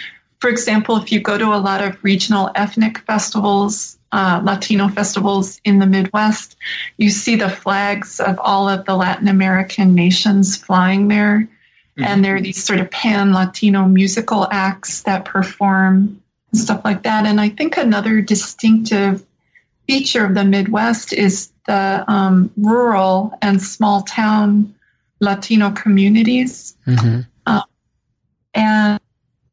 [0.41, 5.61] For example, if you go to a lot of regional ethnic festivals, uh, Latino festivals
[5.65, 6.57] in the Midwest,
[6.99, 11.49] you see the flags of all of the Latin American nations flying there.
[11.97, 12.05] Mm-hmm.
[12.05, 17.03] And there are these sort of pan Latino musical acts that perform and stuff like
[17.03, 17.27] that.
[17.27, 19.25] And I think another distinctive
[19.87, 24.75] feature of the Midwest is the um, rural and small town
[25.21, 26.77] Latino communities.
[26.87, 27.21] Mm-hmm.
[27.47, 27.63] Uh,
[28.55, 29.01] and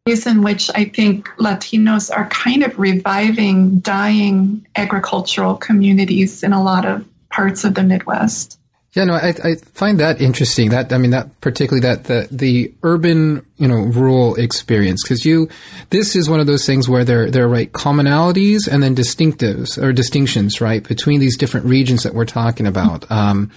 [0.05, 6.61] ways in which I think Latinos are kind of reviving dying agricultural communities in a
[6.61, 8.59] lot of parts of the Midwest.
[8.93, 10.71] Yeah, no, I, I find that interesting.
[10.71, 15.47] That I mean, that particularly that the the urban, you know, rural experience because you,
[15.91, 19.81] this is one of those things where there there are right commonalities and then distinctives
[19.81, 23.09] or distinctions, right, between these different regions that we're talking about.
[23.09, 23.49] Um,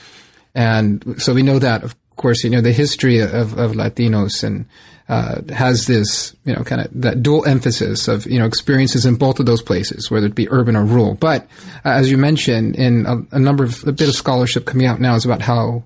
[0.54, 4.66] and so we know that, of course, you know, the history of, of Latinos and
[5.08, 9.16] uh, has this, you know, kind of that dual emphasis of, you know, experiences in
[9.16, 11.14] both of those places, whether it be urban or rural.
[11.14, 11.42] But
[11.84, 15.00] uh, as you mentioned, in a, a, number of, a bit of scholarship coming out
[15.00, 15.84] now is about how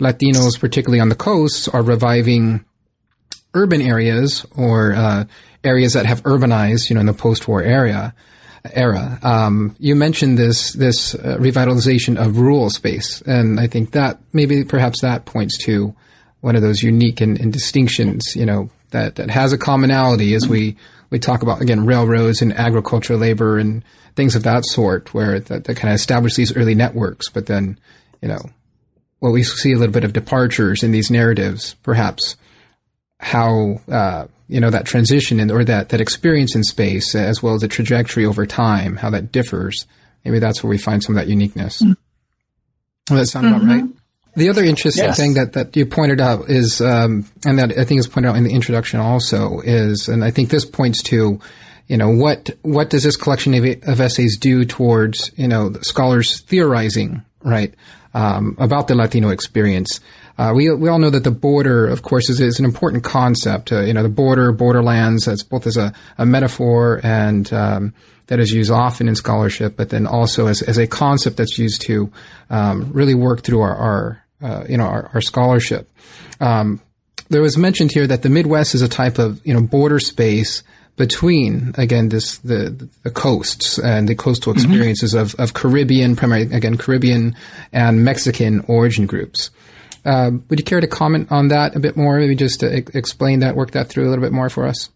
[0.00, 2.64] Latinos, particularly on the coasts, are reviving
[3.54, 5.24] urban areas or uh,
[5.64, 8.14] areas that have urbanized, you know, in the post-war area.
[8.74, 9.18] Era.
[9.22, 14.64] Um, you mentioned this this uh, revitalization of rural space, and I think that maybe
[14.64, 15.94] perhaps that points to
[16.40, 20.48] one of those unique and, and distinctions, you know, that, that has a commonality as
[20.48, 20.76] we,
[21.10, 23.82] we talk about, again, railroads and agricultural labor and
[24.14, 27.28] things of that sort, where that, that kind of establish these early networks.
[27.28, 27.78] But then,
[28.22, 28.40] you know,
[29.20, 32.36] well, we see a little bit of departures in these narratives, perhaps
[33.20, 37.54] how, uh, you know, that transition in, or that, that experience in space, as well
[37.54, 39.86] as the trajectory over time, how that differs.
[40.24, 41.82] Maybe that's where we find some of that uniqueness.
[41.82, 41.92] Mm-hmm.
[43.06, 43.56] Does that sound mm-hmm.
[43.56, 43.84] about right?
[44.38, 45.16] The other interesting yes.
[45.16, 48.36] thing that, that you pointed out is, um, and that I think is pointed out
[48.36, 51.40] in the introduction also is, and I think this points to,
[51.88, 56.42] you know, what what does this collection of, of essays do towards, you know, scholars
[56.42, 57.74] theorizing, right,
[58.14, 59.98] um, about the Latino experience?
[60.38, 63.72] Uh, we we all know that the border, of course, is, is an important concept.
[63.72, 67.92] Uh, you know, the border, borderlands, that's both as a, a metaphor and um,
[68.28, 71.80] that is used often in scholarship, but then also as, as a concept that's used
[71.80, 72.12] to
[72.50, 75.90] um, really work through our, our uh, you know, our, our scholarship.
[76.40, 76.80] Um,
[77.28, 80.62] there was mentioned here that the Midwest is a type of, you know, border space
[80.96, 84.60] between, again, this, the, the coasts and the coastal mm-hmm.
[84.60, 85.22] experiences mm-hmm.
[85.22, 87.36] of, of Caribbean, primarily, again, Caribbean
[87.72, 89.50] and Mexican origin groups.
[90.04, 92.18] Uh, would you care to comment on that a bit more?
[92.18, 94.90] Maybe just to explain that, work that through a little bit more for us?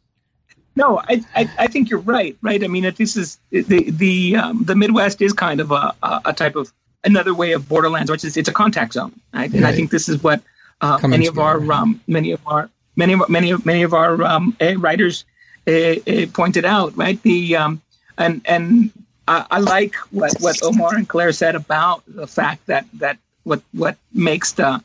[0.74, 2.36] No, I, I, I think you're right.
[2.40, 2.64] Right.
[2.64, 6.57] I mean, this is the the um, the Midwest is kind of a, a type
[6.57, 6.72] of
[7.05, 9.53] another way of borderlands, which is it's a contact zone, right?
[9.53, 10.42] And I think this is what
[10.80, 14.22] uh, many of our um, many of our many of many of many of our
[14.22, 15.24] um, uh, writers
[15.66, 17.20] uh, uh, pointed out, right?
[17.22, 17.82] The um,
[18.18, 18.90] and and
[19.28, 23.62] I, I, like what, what Omar and Claire said about the fact that that what
[23.72, 24.82] what makes the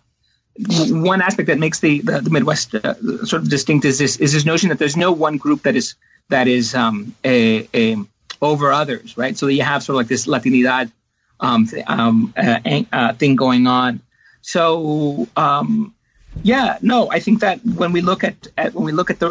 [0.89, 2.93] one aspect that makes the the, the Midwest uh,
[3.25, 5.95] sort of distinct is this is this notion that there's no one group that is
[6.29, 7.95] that is um, a, a
[8.41, 9.37] over others, right?
[9.37, 10.91] So you have sort of like this Latinidad
[11.39, 12.59] um, um, uh,
[12.91, 14.01] uh, thing going on.
[14.41, 15.93] So um,
[16.43, 19.29] yeah, no, I think that when we look at, at when we look at the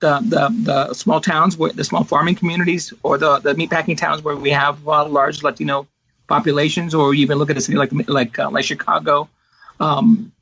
[0.00, 4.22] the, the, the small towns, where the small farming communities, or the the meatpacking towns
[4.22, 5.86] where we have uh, large Latino
[6.26, 9.28] populations, or even look at a city like like uh, like Chicago,
[9.78, 10.32] um,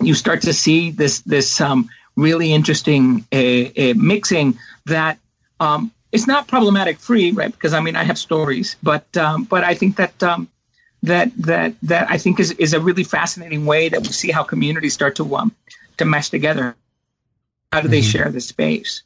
[0.00, 5.18] you start to see this this um, really interesting uh, mixing that
[5.60, 7.50] um, it's not problematic free, right?
[7.50, 10.48] Because I mean, I have stories, but um, but I think that um,
[11.02, 14.44] that that that I think is is a really fascinating way that we see how
[14.44, 15.52] communities start to um
[15.98, 16.76] to mesh together.
[17.72, 18.10] How do they mm-hmm.
[18.10, 19.02] share the space?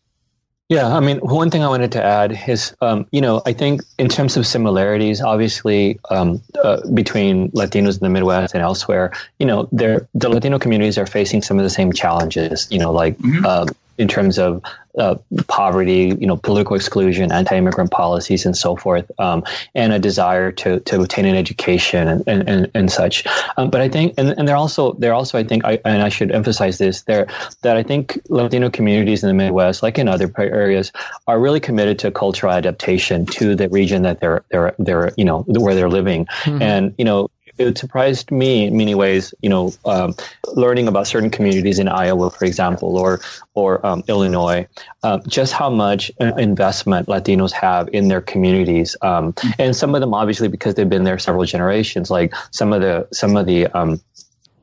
[0.68, 3.80] Yeah, I mean, one thing I wanted to add is, um, you know, I think
[3.98, 9.46] in terms of similarities, obviously um, uh, between Latinos in the Midwest and elsewhere, you
[9.46, 12.68] know, the Latino communities are facing some of the same challenges.
[12.70, 13.46] You know, like mm-hmm.
[13.46, 13.64] uh,
[13.98, 14.62] in terms of
[14.98, 19.44] uh, poverty, you know, political exclusion, anti-immigrant policies, and so forth, um,
[19.74, 23.24] and a desire to, to obtain an education and, and, and, and such.
[23.56, 26.08] Um, but I think, and, and they're also, they're also, I think, I, and I
[26.08, 27.28] should emphasize this, there
[27.62, 30.90] that I think Latino communities in the Midwest, like in other areas,
[31.26, 35.42] are really committed to cultural adaptation to the region that they're, they're, they're, you know,
[35.42, 36.62] where they're living, mm-hmm.
[36.62, 40.14] and you know, it surprised me in many ways, you know, um,
[40.54, 43.20] learning about certain communities in Iowa, for example, or
[43.54, 44.66] or um, Illinois,
[45.02, 50.00] uh, just how much uh, investment Latinos have in their communities, um, and some of
[50.00, 52.10] them obviously because they've been there several generations.
[52.10, 54.00] Like some of the some of the um,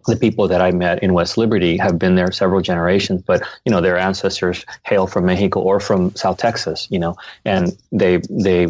[0.07, 3.71] the people that I met in West Liberty have been there several generations, but you
[3.71, 8.67] know their ancestors hail from Mexico or from South Texas, you know, and they they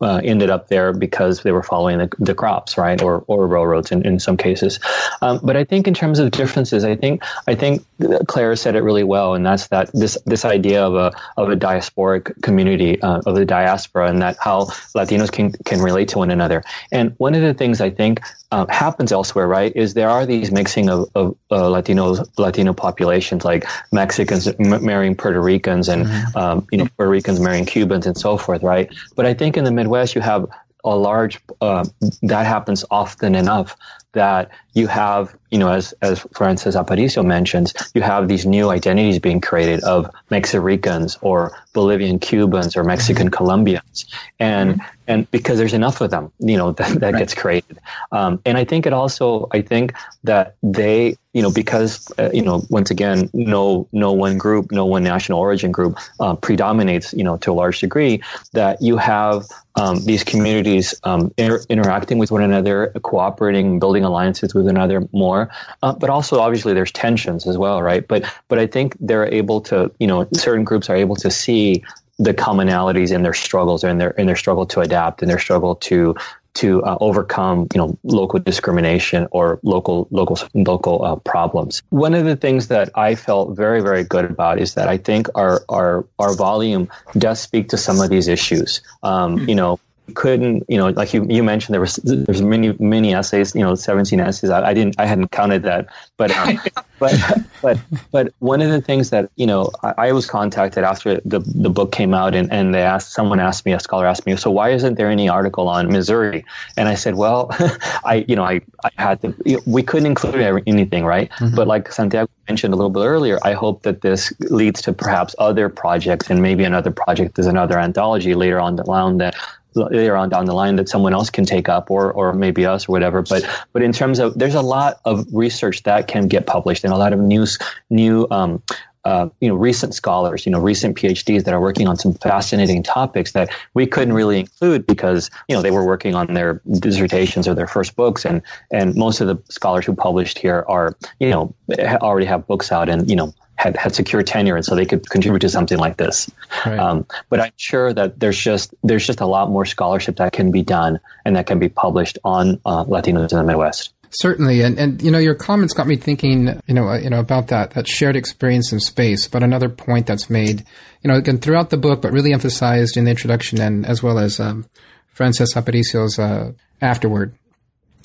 [0.00, 3.92] uh, ended up there because they were following the, the crops, right, or or railroads
[3.92, 4.78] in, in some cases.
[5.22, 7.84] Um, but I think in terms of differences, I think I think
[8.26, 11.56] Claire said it really well, and that's that this this idea of a of a
[11.56, 16.30] diasporic community uh, of the diaspora, and that how Latinos can can relate to one
[16.30, 16.62] another.
[16.92, 18.20] And one of the things I think
[18.52, 23.44] um, happens elsewhere, right, is there are these mixing of, of uh, Latinos, Latino populations,
[23.44, 26.38] like Mexicans m- marrying Puerto Ricans and mm-hmm.
[26.38, 28.92] um, you know Puerto Ricans marrying Cubans and so forth, right?
[29.16, 30.46] But I think in the Midwest you have
[30.84, 31.84] a large uh,
[32.22, 33.76] that happens often enough
[34.12, 39.18] that you have, you know, as as Frances Aparicio mentions, you have these new identities
[39.18, 43.36] being created of Mexicans or Bolivian Cubans or Mexican mm-hmm.
[43.36, 44.06] Colombians,
[44.38, 44.86] and mm-hmm.
[45.06, 47.18] and because there's enough of them, you know, that, that right.
[47.18, 47.78] gets created.
[48.12, 49.94] Um, and I think it also, I think
[50.24, 54.86] that they, you know, because uh, you know, once again, no no one group, no
[54.86, 58.22] one national origin group uh, predominates, you know, to a large degree.
[58.52, 59.46] That you have
[59.76, 65.50] um, these communities um, inter- interacting with one another, cooperating, building alliances with another more.
[65.82, 68.06] Uh, but also, obviously, there's tensions as well, right?
[68.06, 71.84] But but I think they're able to, you know, certain groups are able to see
[72.18, 75.74] the commonalities in their struggles and their in their struggle to adapt and their struggle
[75.76, 76.14] to
[76.54, 81.82] to uh, overcome you know local discrimination or local local local uh, problems.
[81.90, 85.28] One of the things that I felt very very good about is that I think
[85.34, 88.80] our our our volume does speak to some of these issues.
[89.02, 89.78] Um, you know,
[90.14, 93.74] couldn't you know like you, you mentioned there was there's many many essays you know
[93.74, 94.50] 17 essays.
[94.50, 95.86] I, I didn't I hadn't counted that.
[96.16, 96.60] But um,
[96.98, 97.14] but
[97.62, 97.78] but
[98.10, 101.70] but one of the things that you know I, I, was contacted after the the
[101.70, 104.50] book came out and, and they asked someone asked me a scholar asked me so
[104.50, 106.44] why isn't there any article on Missouri?
[106.76, 107.48] And I said well
[108.04, 109.34] I you know I, I had to
[109.66, 110.36] we couldn't include
[110.66, 111.30] anything right?
[111.30, 111.56] Mm-hmm.
[111.56, 115.34] but like Santiago mentioned a little bit earlier I hope that this leads to perhaps
[115.38, 119.34] other projects and maybe another project is another anthology later on the line that
[119.76, 122.88] later on down the line that someone else can take up or or maybe us
[122.88, 126.46] or whatever but but in terms of there's a lot of research that can get
[126.46, 127.58] published and a lot of news
[127.90, 128.62] new um,
[129.06, 132.82] uh, you know, recent scholars, you know, recent PhDs that are working on some fascinating
[132.82, 137.46] topics that we couldn't really include because, you know, they were working on their dissertations
[137.46, 138.24] or their first books.
[138.24, 142.72] And, and most of the scholars who published here are, you know, already have books
[142.72, 145.78] out and, you know, had, had secure tenure and so they could contribute to something
[145.78, 146.30] like this.
[146.64, 146.78] Right.
[146.78, 150.50] Um, but I'm sure that there's just there's just a lot more scholarship that can
[150.50, 153.92] be done and that can be published on uh, Latinos in the Midwest.
[154.10, 157.18] Certainly, and and you know your comments got me thinking, you know, uh, you know
[157.18, 159.26] about that that shared experience in space.
[159.26, 160.64] But another point that's made,
[161.02, 164.18] you know, again throughout the book, but really emphasized in the introduction and as well
[164.18, 164.64] as um,
[165.12, 167.34] Frances Aparicio's uh, afterward,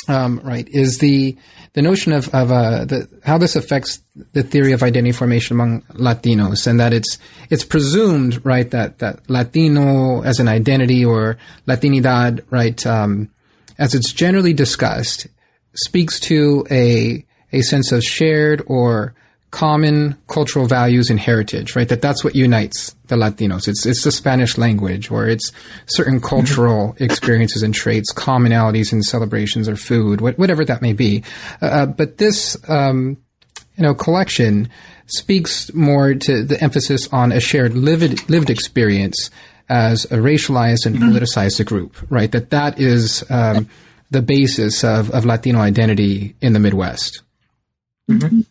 [0.07, 1.37] um, right, is the
[1.73, 4.01] the notion of of uh, the, how this affects
[4.33, 7.17] the theory of identity formation among Latinos, and that it's
[7.49, 11.37] it's presumed, right, that that Latino as an identity or
[11.67, 13.29] Latinidad, right, um,
[13.77, 15.27] as it's generally discussed
[15.73, 19.13] speaks to a a sense of shared or
[19.51, 21.89] common cultural values and heritage, right?
[21.89, 23.67] That that's what unites the Latinos.
[23.67, 25.51] It's it's the Spanish language, or it's
[25.87, 26.25] certain mm-hmm.
[26.25, 31.23] cultural experiences and traits, commonalities in celebrations or food, whatever that may be.
[31.61, 33.17] Uh, uh, but this, um,
[33.75, 34.69] you know, collection
[35.07, 39.29] speaks more to the emphasis on a shared lived lived experience
[39.67, 41.09] as a racialized and mm-hmm.
[41.09, 42.31] politicized group, right?
[42.31, 43.23] That that is.
[43.29, 43.69] Um,
[44.11, 47.21] the basis of, of Latino identity in the Midwest.
[48.09, 48.41] Mm-hmm.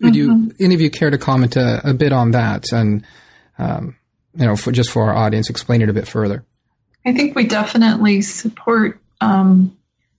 [0.00, 0.64] Would you, mm-hmm.
[0.64, 3.04] any of you care to comment a, a bit on that and,
[3.58, 3.96] um,
[4.34, 6.44] you know, for just for our audience, explain it a bit further?
[7.04, 9.76] I think we definitely support um,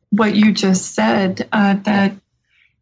[0.10, 2.14] what you just said, uh, that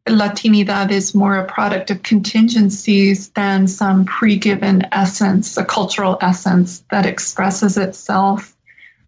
[0.07, 6.84] Latinidad is more a product of contingencies than some pre given essence, a cultural essence
[6.89, 8.55] that expresses itself.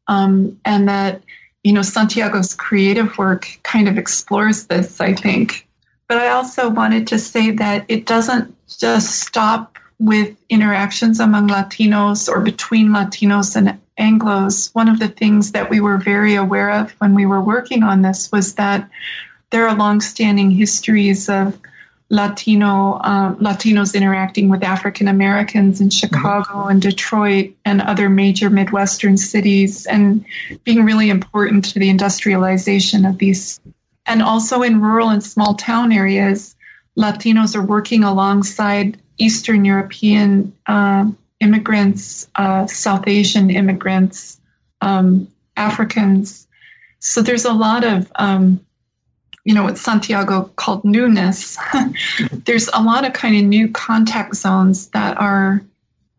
[0.08, 1.24] Um, and that
[1.64, 5.68] you know, Santiago's creative work kind of explores this, I think.
[6.14, 12.30] But I also wanted to say that it doesn't just stop with interactions among Latinos
[12.30, 14.70] or between Latinos and Anglos.
[14.76, 18.04] One of the things that we were very aware of when we were working on
[18.04, 18.88] this was that
[19.50, 21.60] there are longstanding histories of
[22.10, 26.70] Latino uh, Latinos interacting with African Americans in Chicago mm-hmm.
[26.70, 30.24] and Detroit and other major Midwestern cities, and
[30.64, 33.60] being really important to the industrialization of these.
[34.06, 36.56] And also in rural and small town areas,
[36.98, 44.40] Latinos are working alongside Eastern European uh, immigrants, uh, South Asian immigrants,
[44.82, 46.48] um, Africans.
[47.00, 48.60] So there's a lot of um,
[49.44, 51.58] you know what Santiago called newness.
[52.46, 55.62] There's a lot of kind of new contact zones that are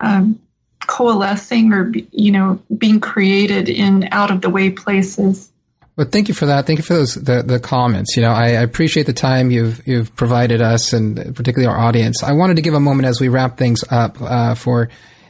[0.00, 0.38] um,
[0.86, 5.50] coalescing or you know being created in out of the way places.
[5.96, 6.66] Well, thank you for that.
[6.66, 8.16] Thank you for those the, the comments.
[8.16, 12.22] You know, I, I appreciate the time you've you've provided us and particularly our audience.
[12.22, 14.88] I wanted to give a moment as we wrap things up uh, for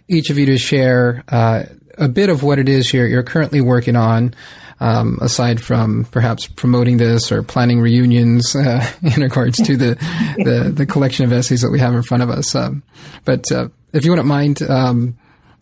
[0.08, 1.64] each of you to share uh,
[1.98, 4.34] a bit of what it is you're, you're currently working on
[4.80, 9.94] um, aside from perhaps promoting this or planning reunions uh, in regards to the,
[10.36, 12.54] the, the collection of essays that we have in front of us.
[12.54, 12.82] Um,
[13.24, 15.16] but uh, if you wouldn't mind, um,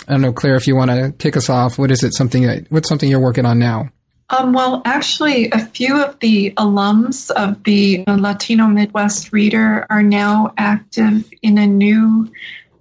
[0.08, 2.14] I don't know, Claire, if you want to kick us off, what is it?
[2.14, 3.90] Something that, what's something you're working on now?
[4.32, 10.54] Um, well, actually, a few of the alums of the Latino Midwest Reader are now
[10.56, 12.32] active in a new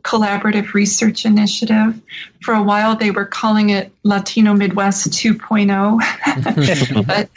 [0.04, 2.00] collaborative research initiative.
[2.42, 7.30] For a while, they were calling it Latino Midwest 2.0, but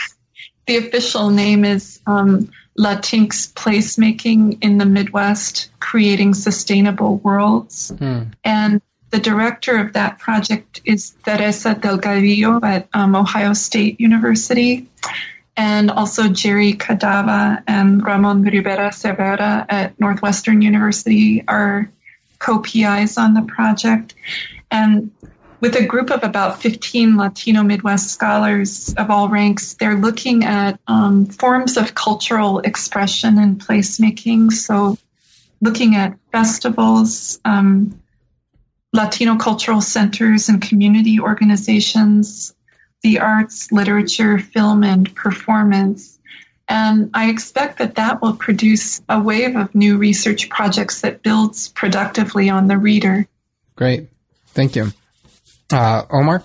[0.66, 7.92] the official name is um, Latinx Placemaking in the Midwest, Creating Sustainable Worlds.
[7.96, 8.32] Mm.
[8.44, 8.80] And
[9.14, 14.88] the director of that project is Theresa Delgadillo at um, Ohio State University.
[15.56, 21.88] And also Jerry Cadava and Ramon Rivera Servera at Northwestern University are
[22.40, 24.16] co PIs on the project.
[24.72, 25.12] And
[25.60, 30.80] with a group of about 15 Latino Midwest scholars of all ranks, they're looking at
[30.88, 34.50] um, forms of cultural expression and placemaking.
[34.50, 34.98] So,
[35.60, 38.00] looking at festivals, um,
[38.94, 42.54] Latino cultural centers, and community organizations,
[43.02, 46.18] the arts, literature, film, and performance.
[46.68, 51.68] And I expect that that will produce a wave of new research projects that builds
[51.68, 53.26] productively on the reader.
[53.76, 54.08] Great.
[54.46, 54.92] Thank you.
[55.70, 56.44] Uh, Omar?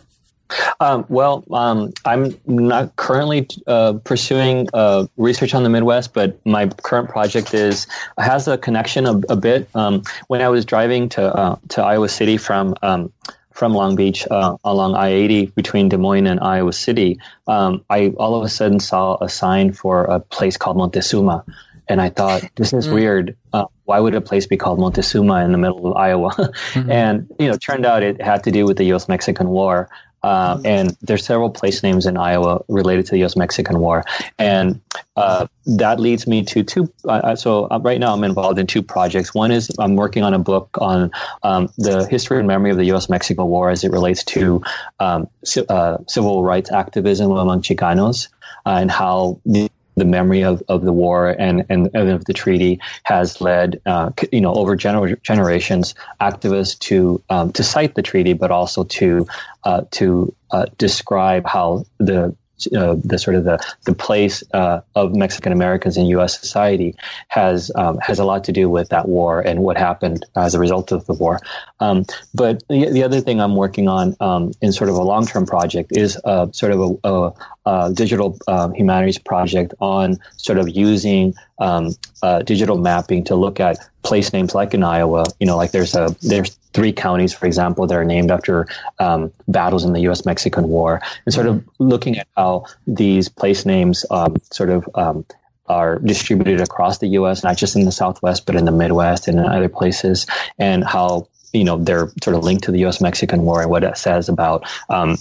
[0.79, 6.67] Um, well, um, I'm not currently uh, pursuing uh, research on the Midwest, but my
[6.67, 7.87] current project is
[8.17, 9.69] has a connection a, a bit.
[9.75, 13.11] Um, when I was driving to uh, to Iowa City from um,
[13.51, 18.13] from Long Beach uh, along I 80 between Des Moines and Iowa City, um, I
[18.17, 21.43] all of a sudden saw a sign for a place called Montezuma.
[21.89, 22.93] And I thought, this is mm.
[22.93, 23.35] weird.
[23.51, 26.29] Uh, why would a place be called Montezuma in the middle of Iowa?
[26.73, 26.91] mm-hmm.
[26.91, 29.09] And, you know, turned out it had to do with the U.S.
[29.09, 29.89] Mexican War.
[30.21, 30.65] Uh, mm-hmm.
[30.65, 34.03] and there's several place names in Iowa related to the U.S.-Mexican War,
[34.37, 34.81] and
[35.15, 36.91] uh, that leads me to two.
[37.07, 39.33] Uh, so right now, I'm involved in two projects.
[39.33, 41.11] One is I'm working on a book on
[41.43, 44.61] um, the history and memory of the U.S.-Mexican War as it relates to
[44.99, 48.27] um, c- uh, civil rights activism among Chicanos,
[48.65, 49.69] uh, and how the
[49.99, 54.11] the memory of, of the war and, and, and of the treaty has led, uh,
[54.31, 59.27] you know, over gener- generations, activists to um, to cite the treaty, but also to
[59.63, 62.35] uh, to uh, describe how the
[62.67, 66.39] uh, the sort of the the place uh, of Mexican Americans in U.S.
[66.39, 66.95] society
[67.27, 70.59] has um, has a lot to do with that war and what happened as a
[70.59, 71.39] result of the war.
[71.79, 75.25] Um, but the, the other thing I'm working on um, in sort of a long
[75.25, 77.33] term project is uh, sort of a, a,
[77.65, 83.59] a digital um, humanities project on sort of using um, uh, digital mapping to look
[83.59, 85.25] at place names like in Iowa.
[85.39, 88.67] You know, like there's a there's three counties, for example, that are named after
[88.99, 90.25] um, battles in the U.S.
[90.25, 95.25] Mexican War, and sort of looking at how these place names um, sort of um,
[95.67, 99.39] are distributed across the U.S., not just in the Southwest, but in the Midwest and
[99.39, 100.25] in other places,
[100.57, 103.01] and how you know they're sort of linked to the U.S.
[103.01, 105.17] Mexican War and what it says about um,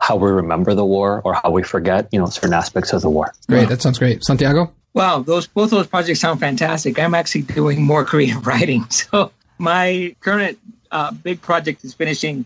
[0.00, 3.10] how we remember the war or how we forget, you know, certain aspects of the
[3.10, 3.32] war.
[3.48, 4.72] Great, that sounds great, Santiago.
[4.92, 6.98] Wow, those both those projects sound fantastic.
[6.98, 10.58] I'm actually doing more creative writing, so my current
[10.90, 12.44] uh, big project is finishing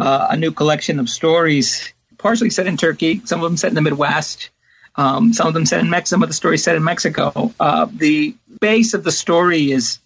[0.00, 3.74] uh, a new collection of stories, partially set in Turkey, some of them set in
[3.74, 4.50] the Midwest,
[4.96, 7.52] um, some of them set in Mexico, some of the stories set in Mexico.
[7.58, 9.98] Uh, the base of the story is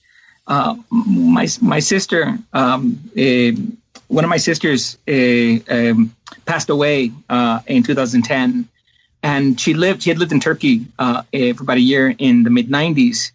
[0.47, 2.39] uh, my my sister.
[2.53, 3.53] Um, eh,
[4.09, 6.15] one of my sisters uh, um,
[6.45, 8.69] passed away uh, in 2010,
[9.23, 10.03] and she lived.
[10.03, 13.33] She had lived in Turkey uh, eh, for about a year in the mid 90s,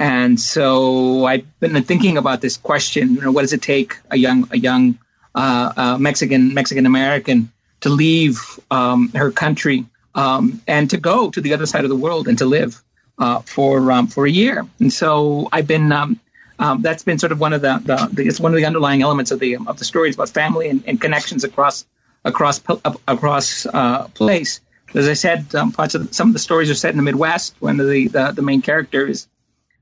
[0.00, 3.14] and so I've been thinking about this question.
[3.16, 4.98] You know, what does it take a young a young
[5.34, 8.40] uh, uh, Mexican Mexican American to leave
[8.70, 9.84] um, her country
[10.14, 12.82] um, and to go to the other side of the world and to live
[13.18, 14.66] uh, for um, for a year?
[14.80, 16.18] And so I've been um,
[16.58, 19.02] um, that's been sort of one of the, the, the, it's one of the underlying
[19.02, 21.84] elements of the of the stories about family and, and connections across
[22.24, 22.58] across
[23.06, 24.62] across uh, place.
[24.94, 27.54] As I said, um, parts of some of the stories are set in the Midwest.
[27.60, 29.28] One of the the, the main character is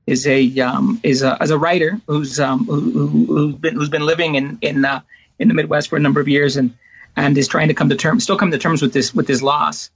[0.07, 4.05] is a um, is a as a writer who's um, who, has been who's been
[4.05, 5.01] living in in uh,
[5.39, 6.75] in the Midwest for a number of years and
[7.15, 9.41] and is trying to come to terms still come to terms with this with this
[9.41, 9.89] loss.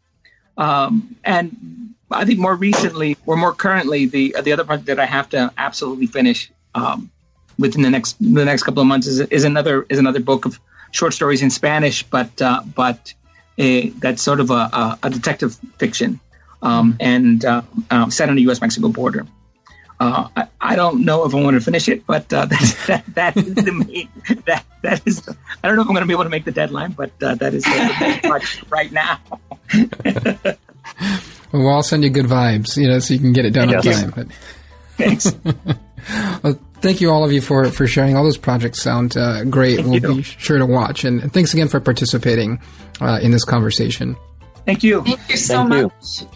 [0.55, 5.05] Um, and I think more recently or more currently the the other project that I
[5.05, 7.09] have to absolutely finish um,
[7.57, 10.59] within the next the next couple of months is, is another is another book of
[10.91, 13.13] short stories in Spanish, but uh, but
[13.57, 16.19] a, that's sort of a, a, a detective fiction
[16.61, 18.61] um, and uh, um, set on the U.S.
[18.61, 19.27] Mexico border.
[20.03, 23.05] Uh, I, I, don't know if I want to finish it, but uh, that's, that
[23.15, 24.09] that is the main,
[24.45, 25.27] that that is.
[25.63, 27.35] I don't know if I'm going to be able to make the deadline, but uh,
[27.35, 29.19] that is the project right now.
[31.53, 33.87] well, I'll send you good vibes, you know, so you can get it done yes.
[33.87, 34.13] on time.
[34.15, 34.27] But.
[34.97, 35.33] Thanks.
[36.43, 38.15] well, thank you all of you for, for sharing.
[38.15, 39.77] All those projects sound uh, great.
[39.77, 40.17] Thank we'll you.
[40.17, 41.03] be sure to watch.
[41.03, 42.61] And, and thanks again for participating
[43.01, 44.15] uh, in this conversation.
[44.65, 45.01] Thank you.
[45.01, 46.21] Thank you so thank much.
[46.21, 46.27] You.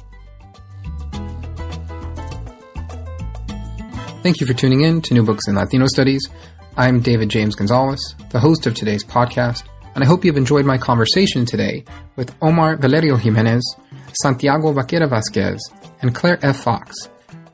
[4.27, 6.27] Thank you for tuning in to New Books in Latino Studies.
[6.75, 9.63] I'm David James Gonzalez, the host of today's podcast,
[9.95, 11.85] and I hope you've enjoyed my conversation today
[12.17, 13.63] with Omar Valerio Jimenez,
[14.21, 15.61] Santiago Vaquera Vasquez,
[16.01, 16.61] and Claire F.
[16.61, 17.07] Fox,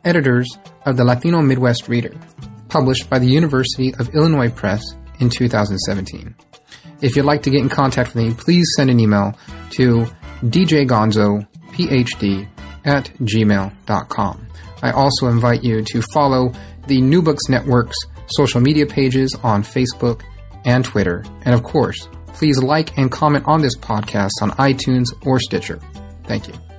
[0.04, 0.50] editors
[0.88, 2.16] of the Latino Midwest Reader,
[2.70, 4.82] published by the University of Illinois Press
[5.20, 6.34] in 2017.
[7.02, 9.38] If you'd like to get in contact with me, please send an email
[9.74, 10.08] to
[10.42, 11.46] djgonzophd
[12.84, 14.43] at gmail.com.
[14.84, 16.54] I also invite you to follow
[16.88, 20.22] the New Books Network's social media pages on Facebook
[20.66, 21.24] and Twitter.
[21.46, 25.80] And of course, please like and comment on this podcast on iTunes or Stitcher.
[26.26, 26.73] Thank you.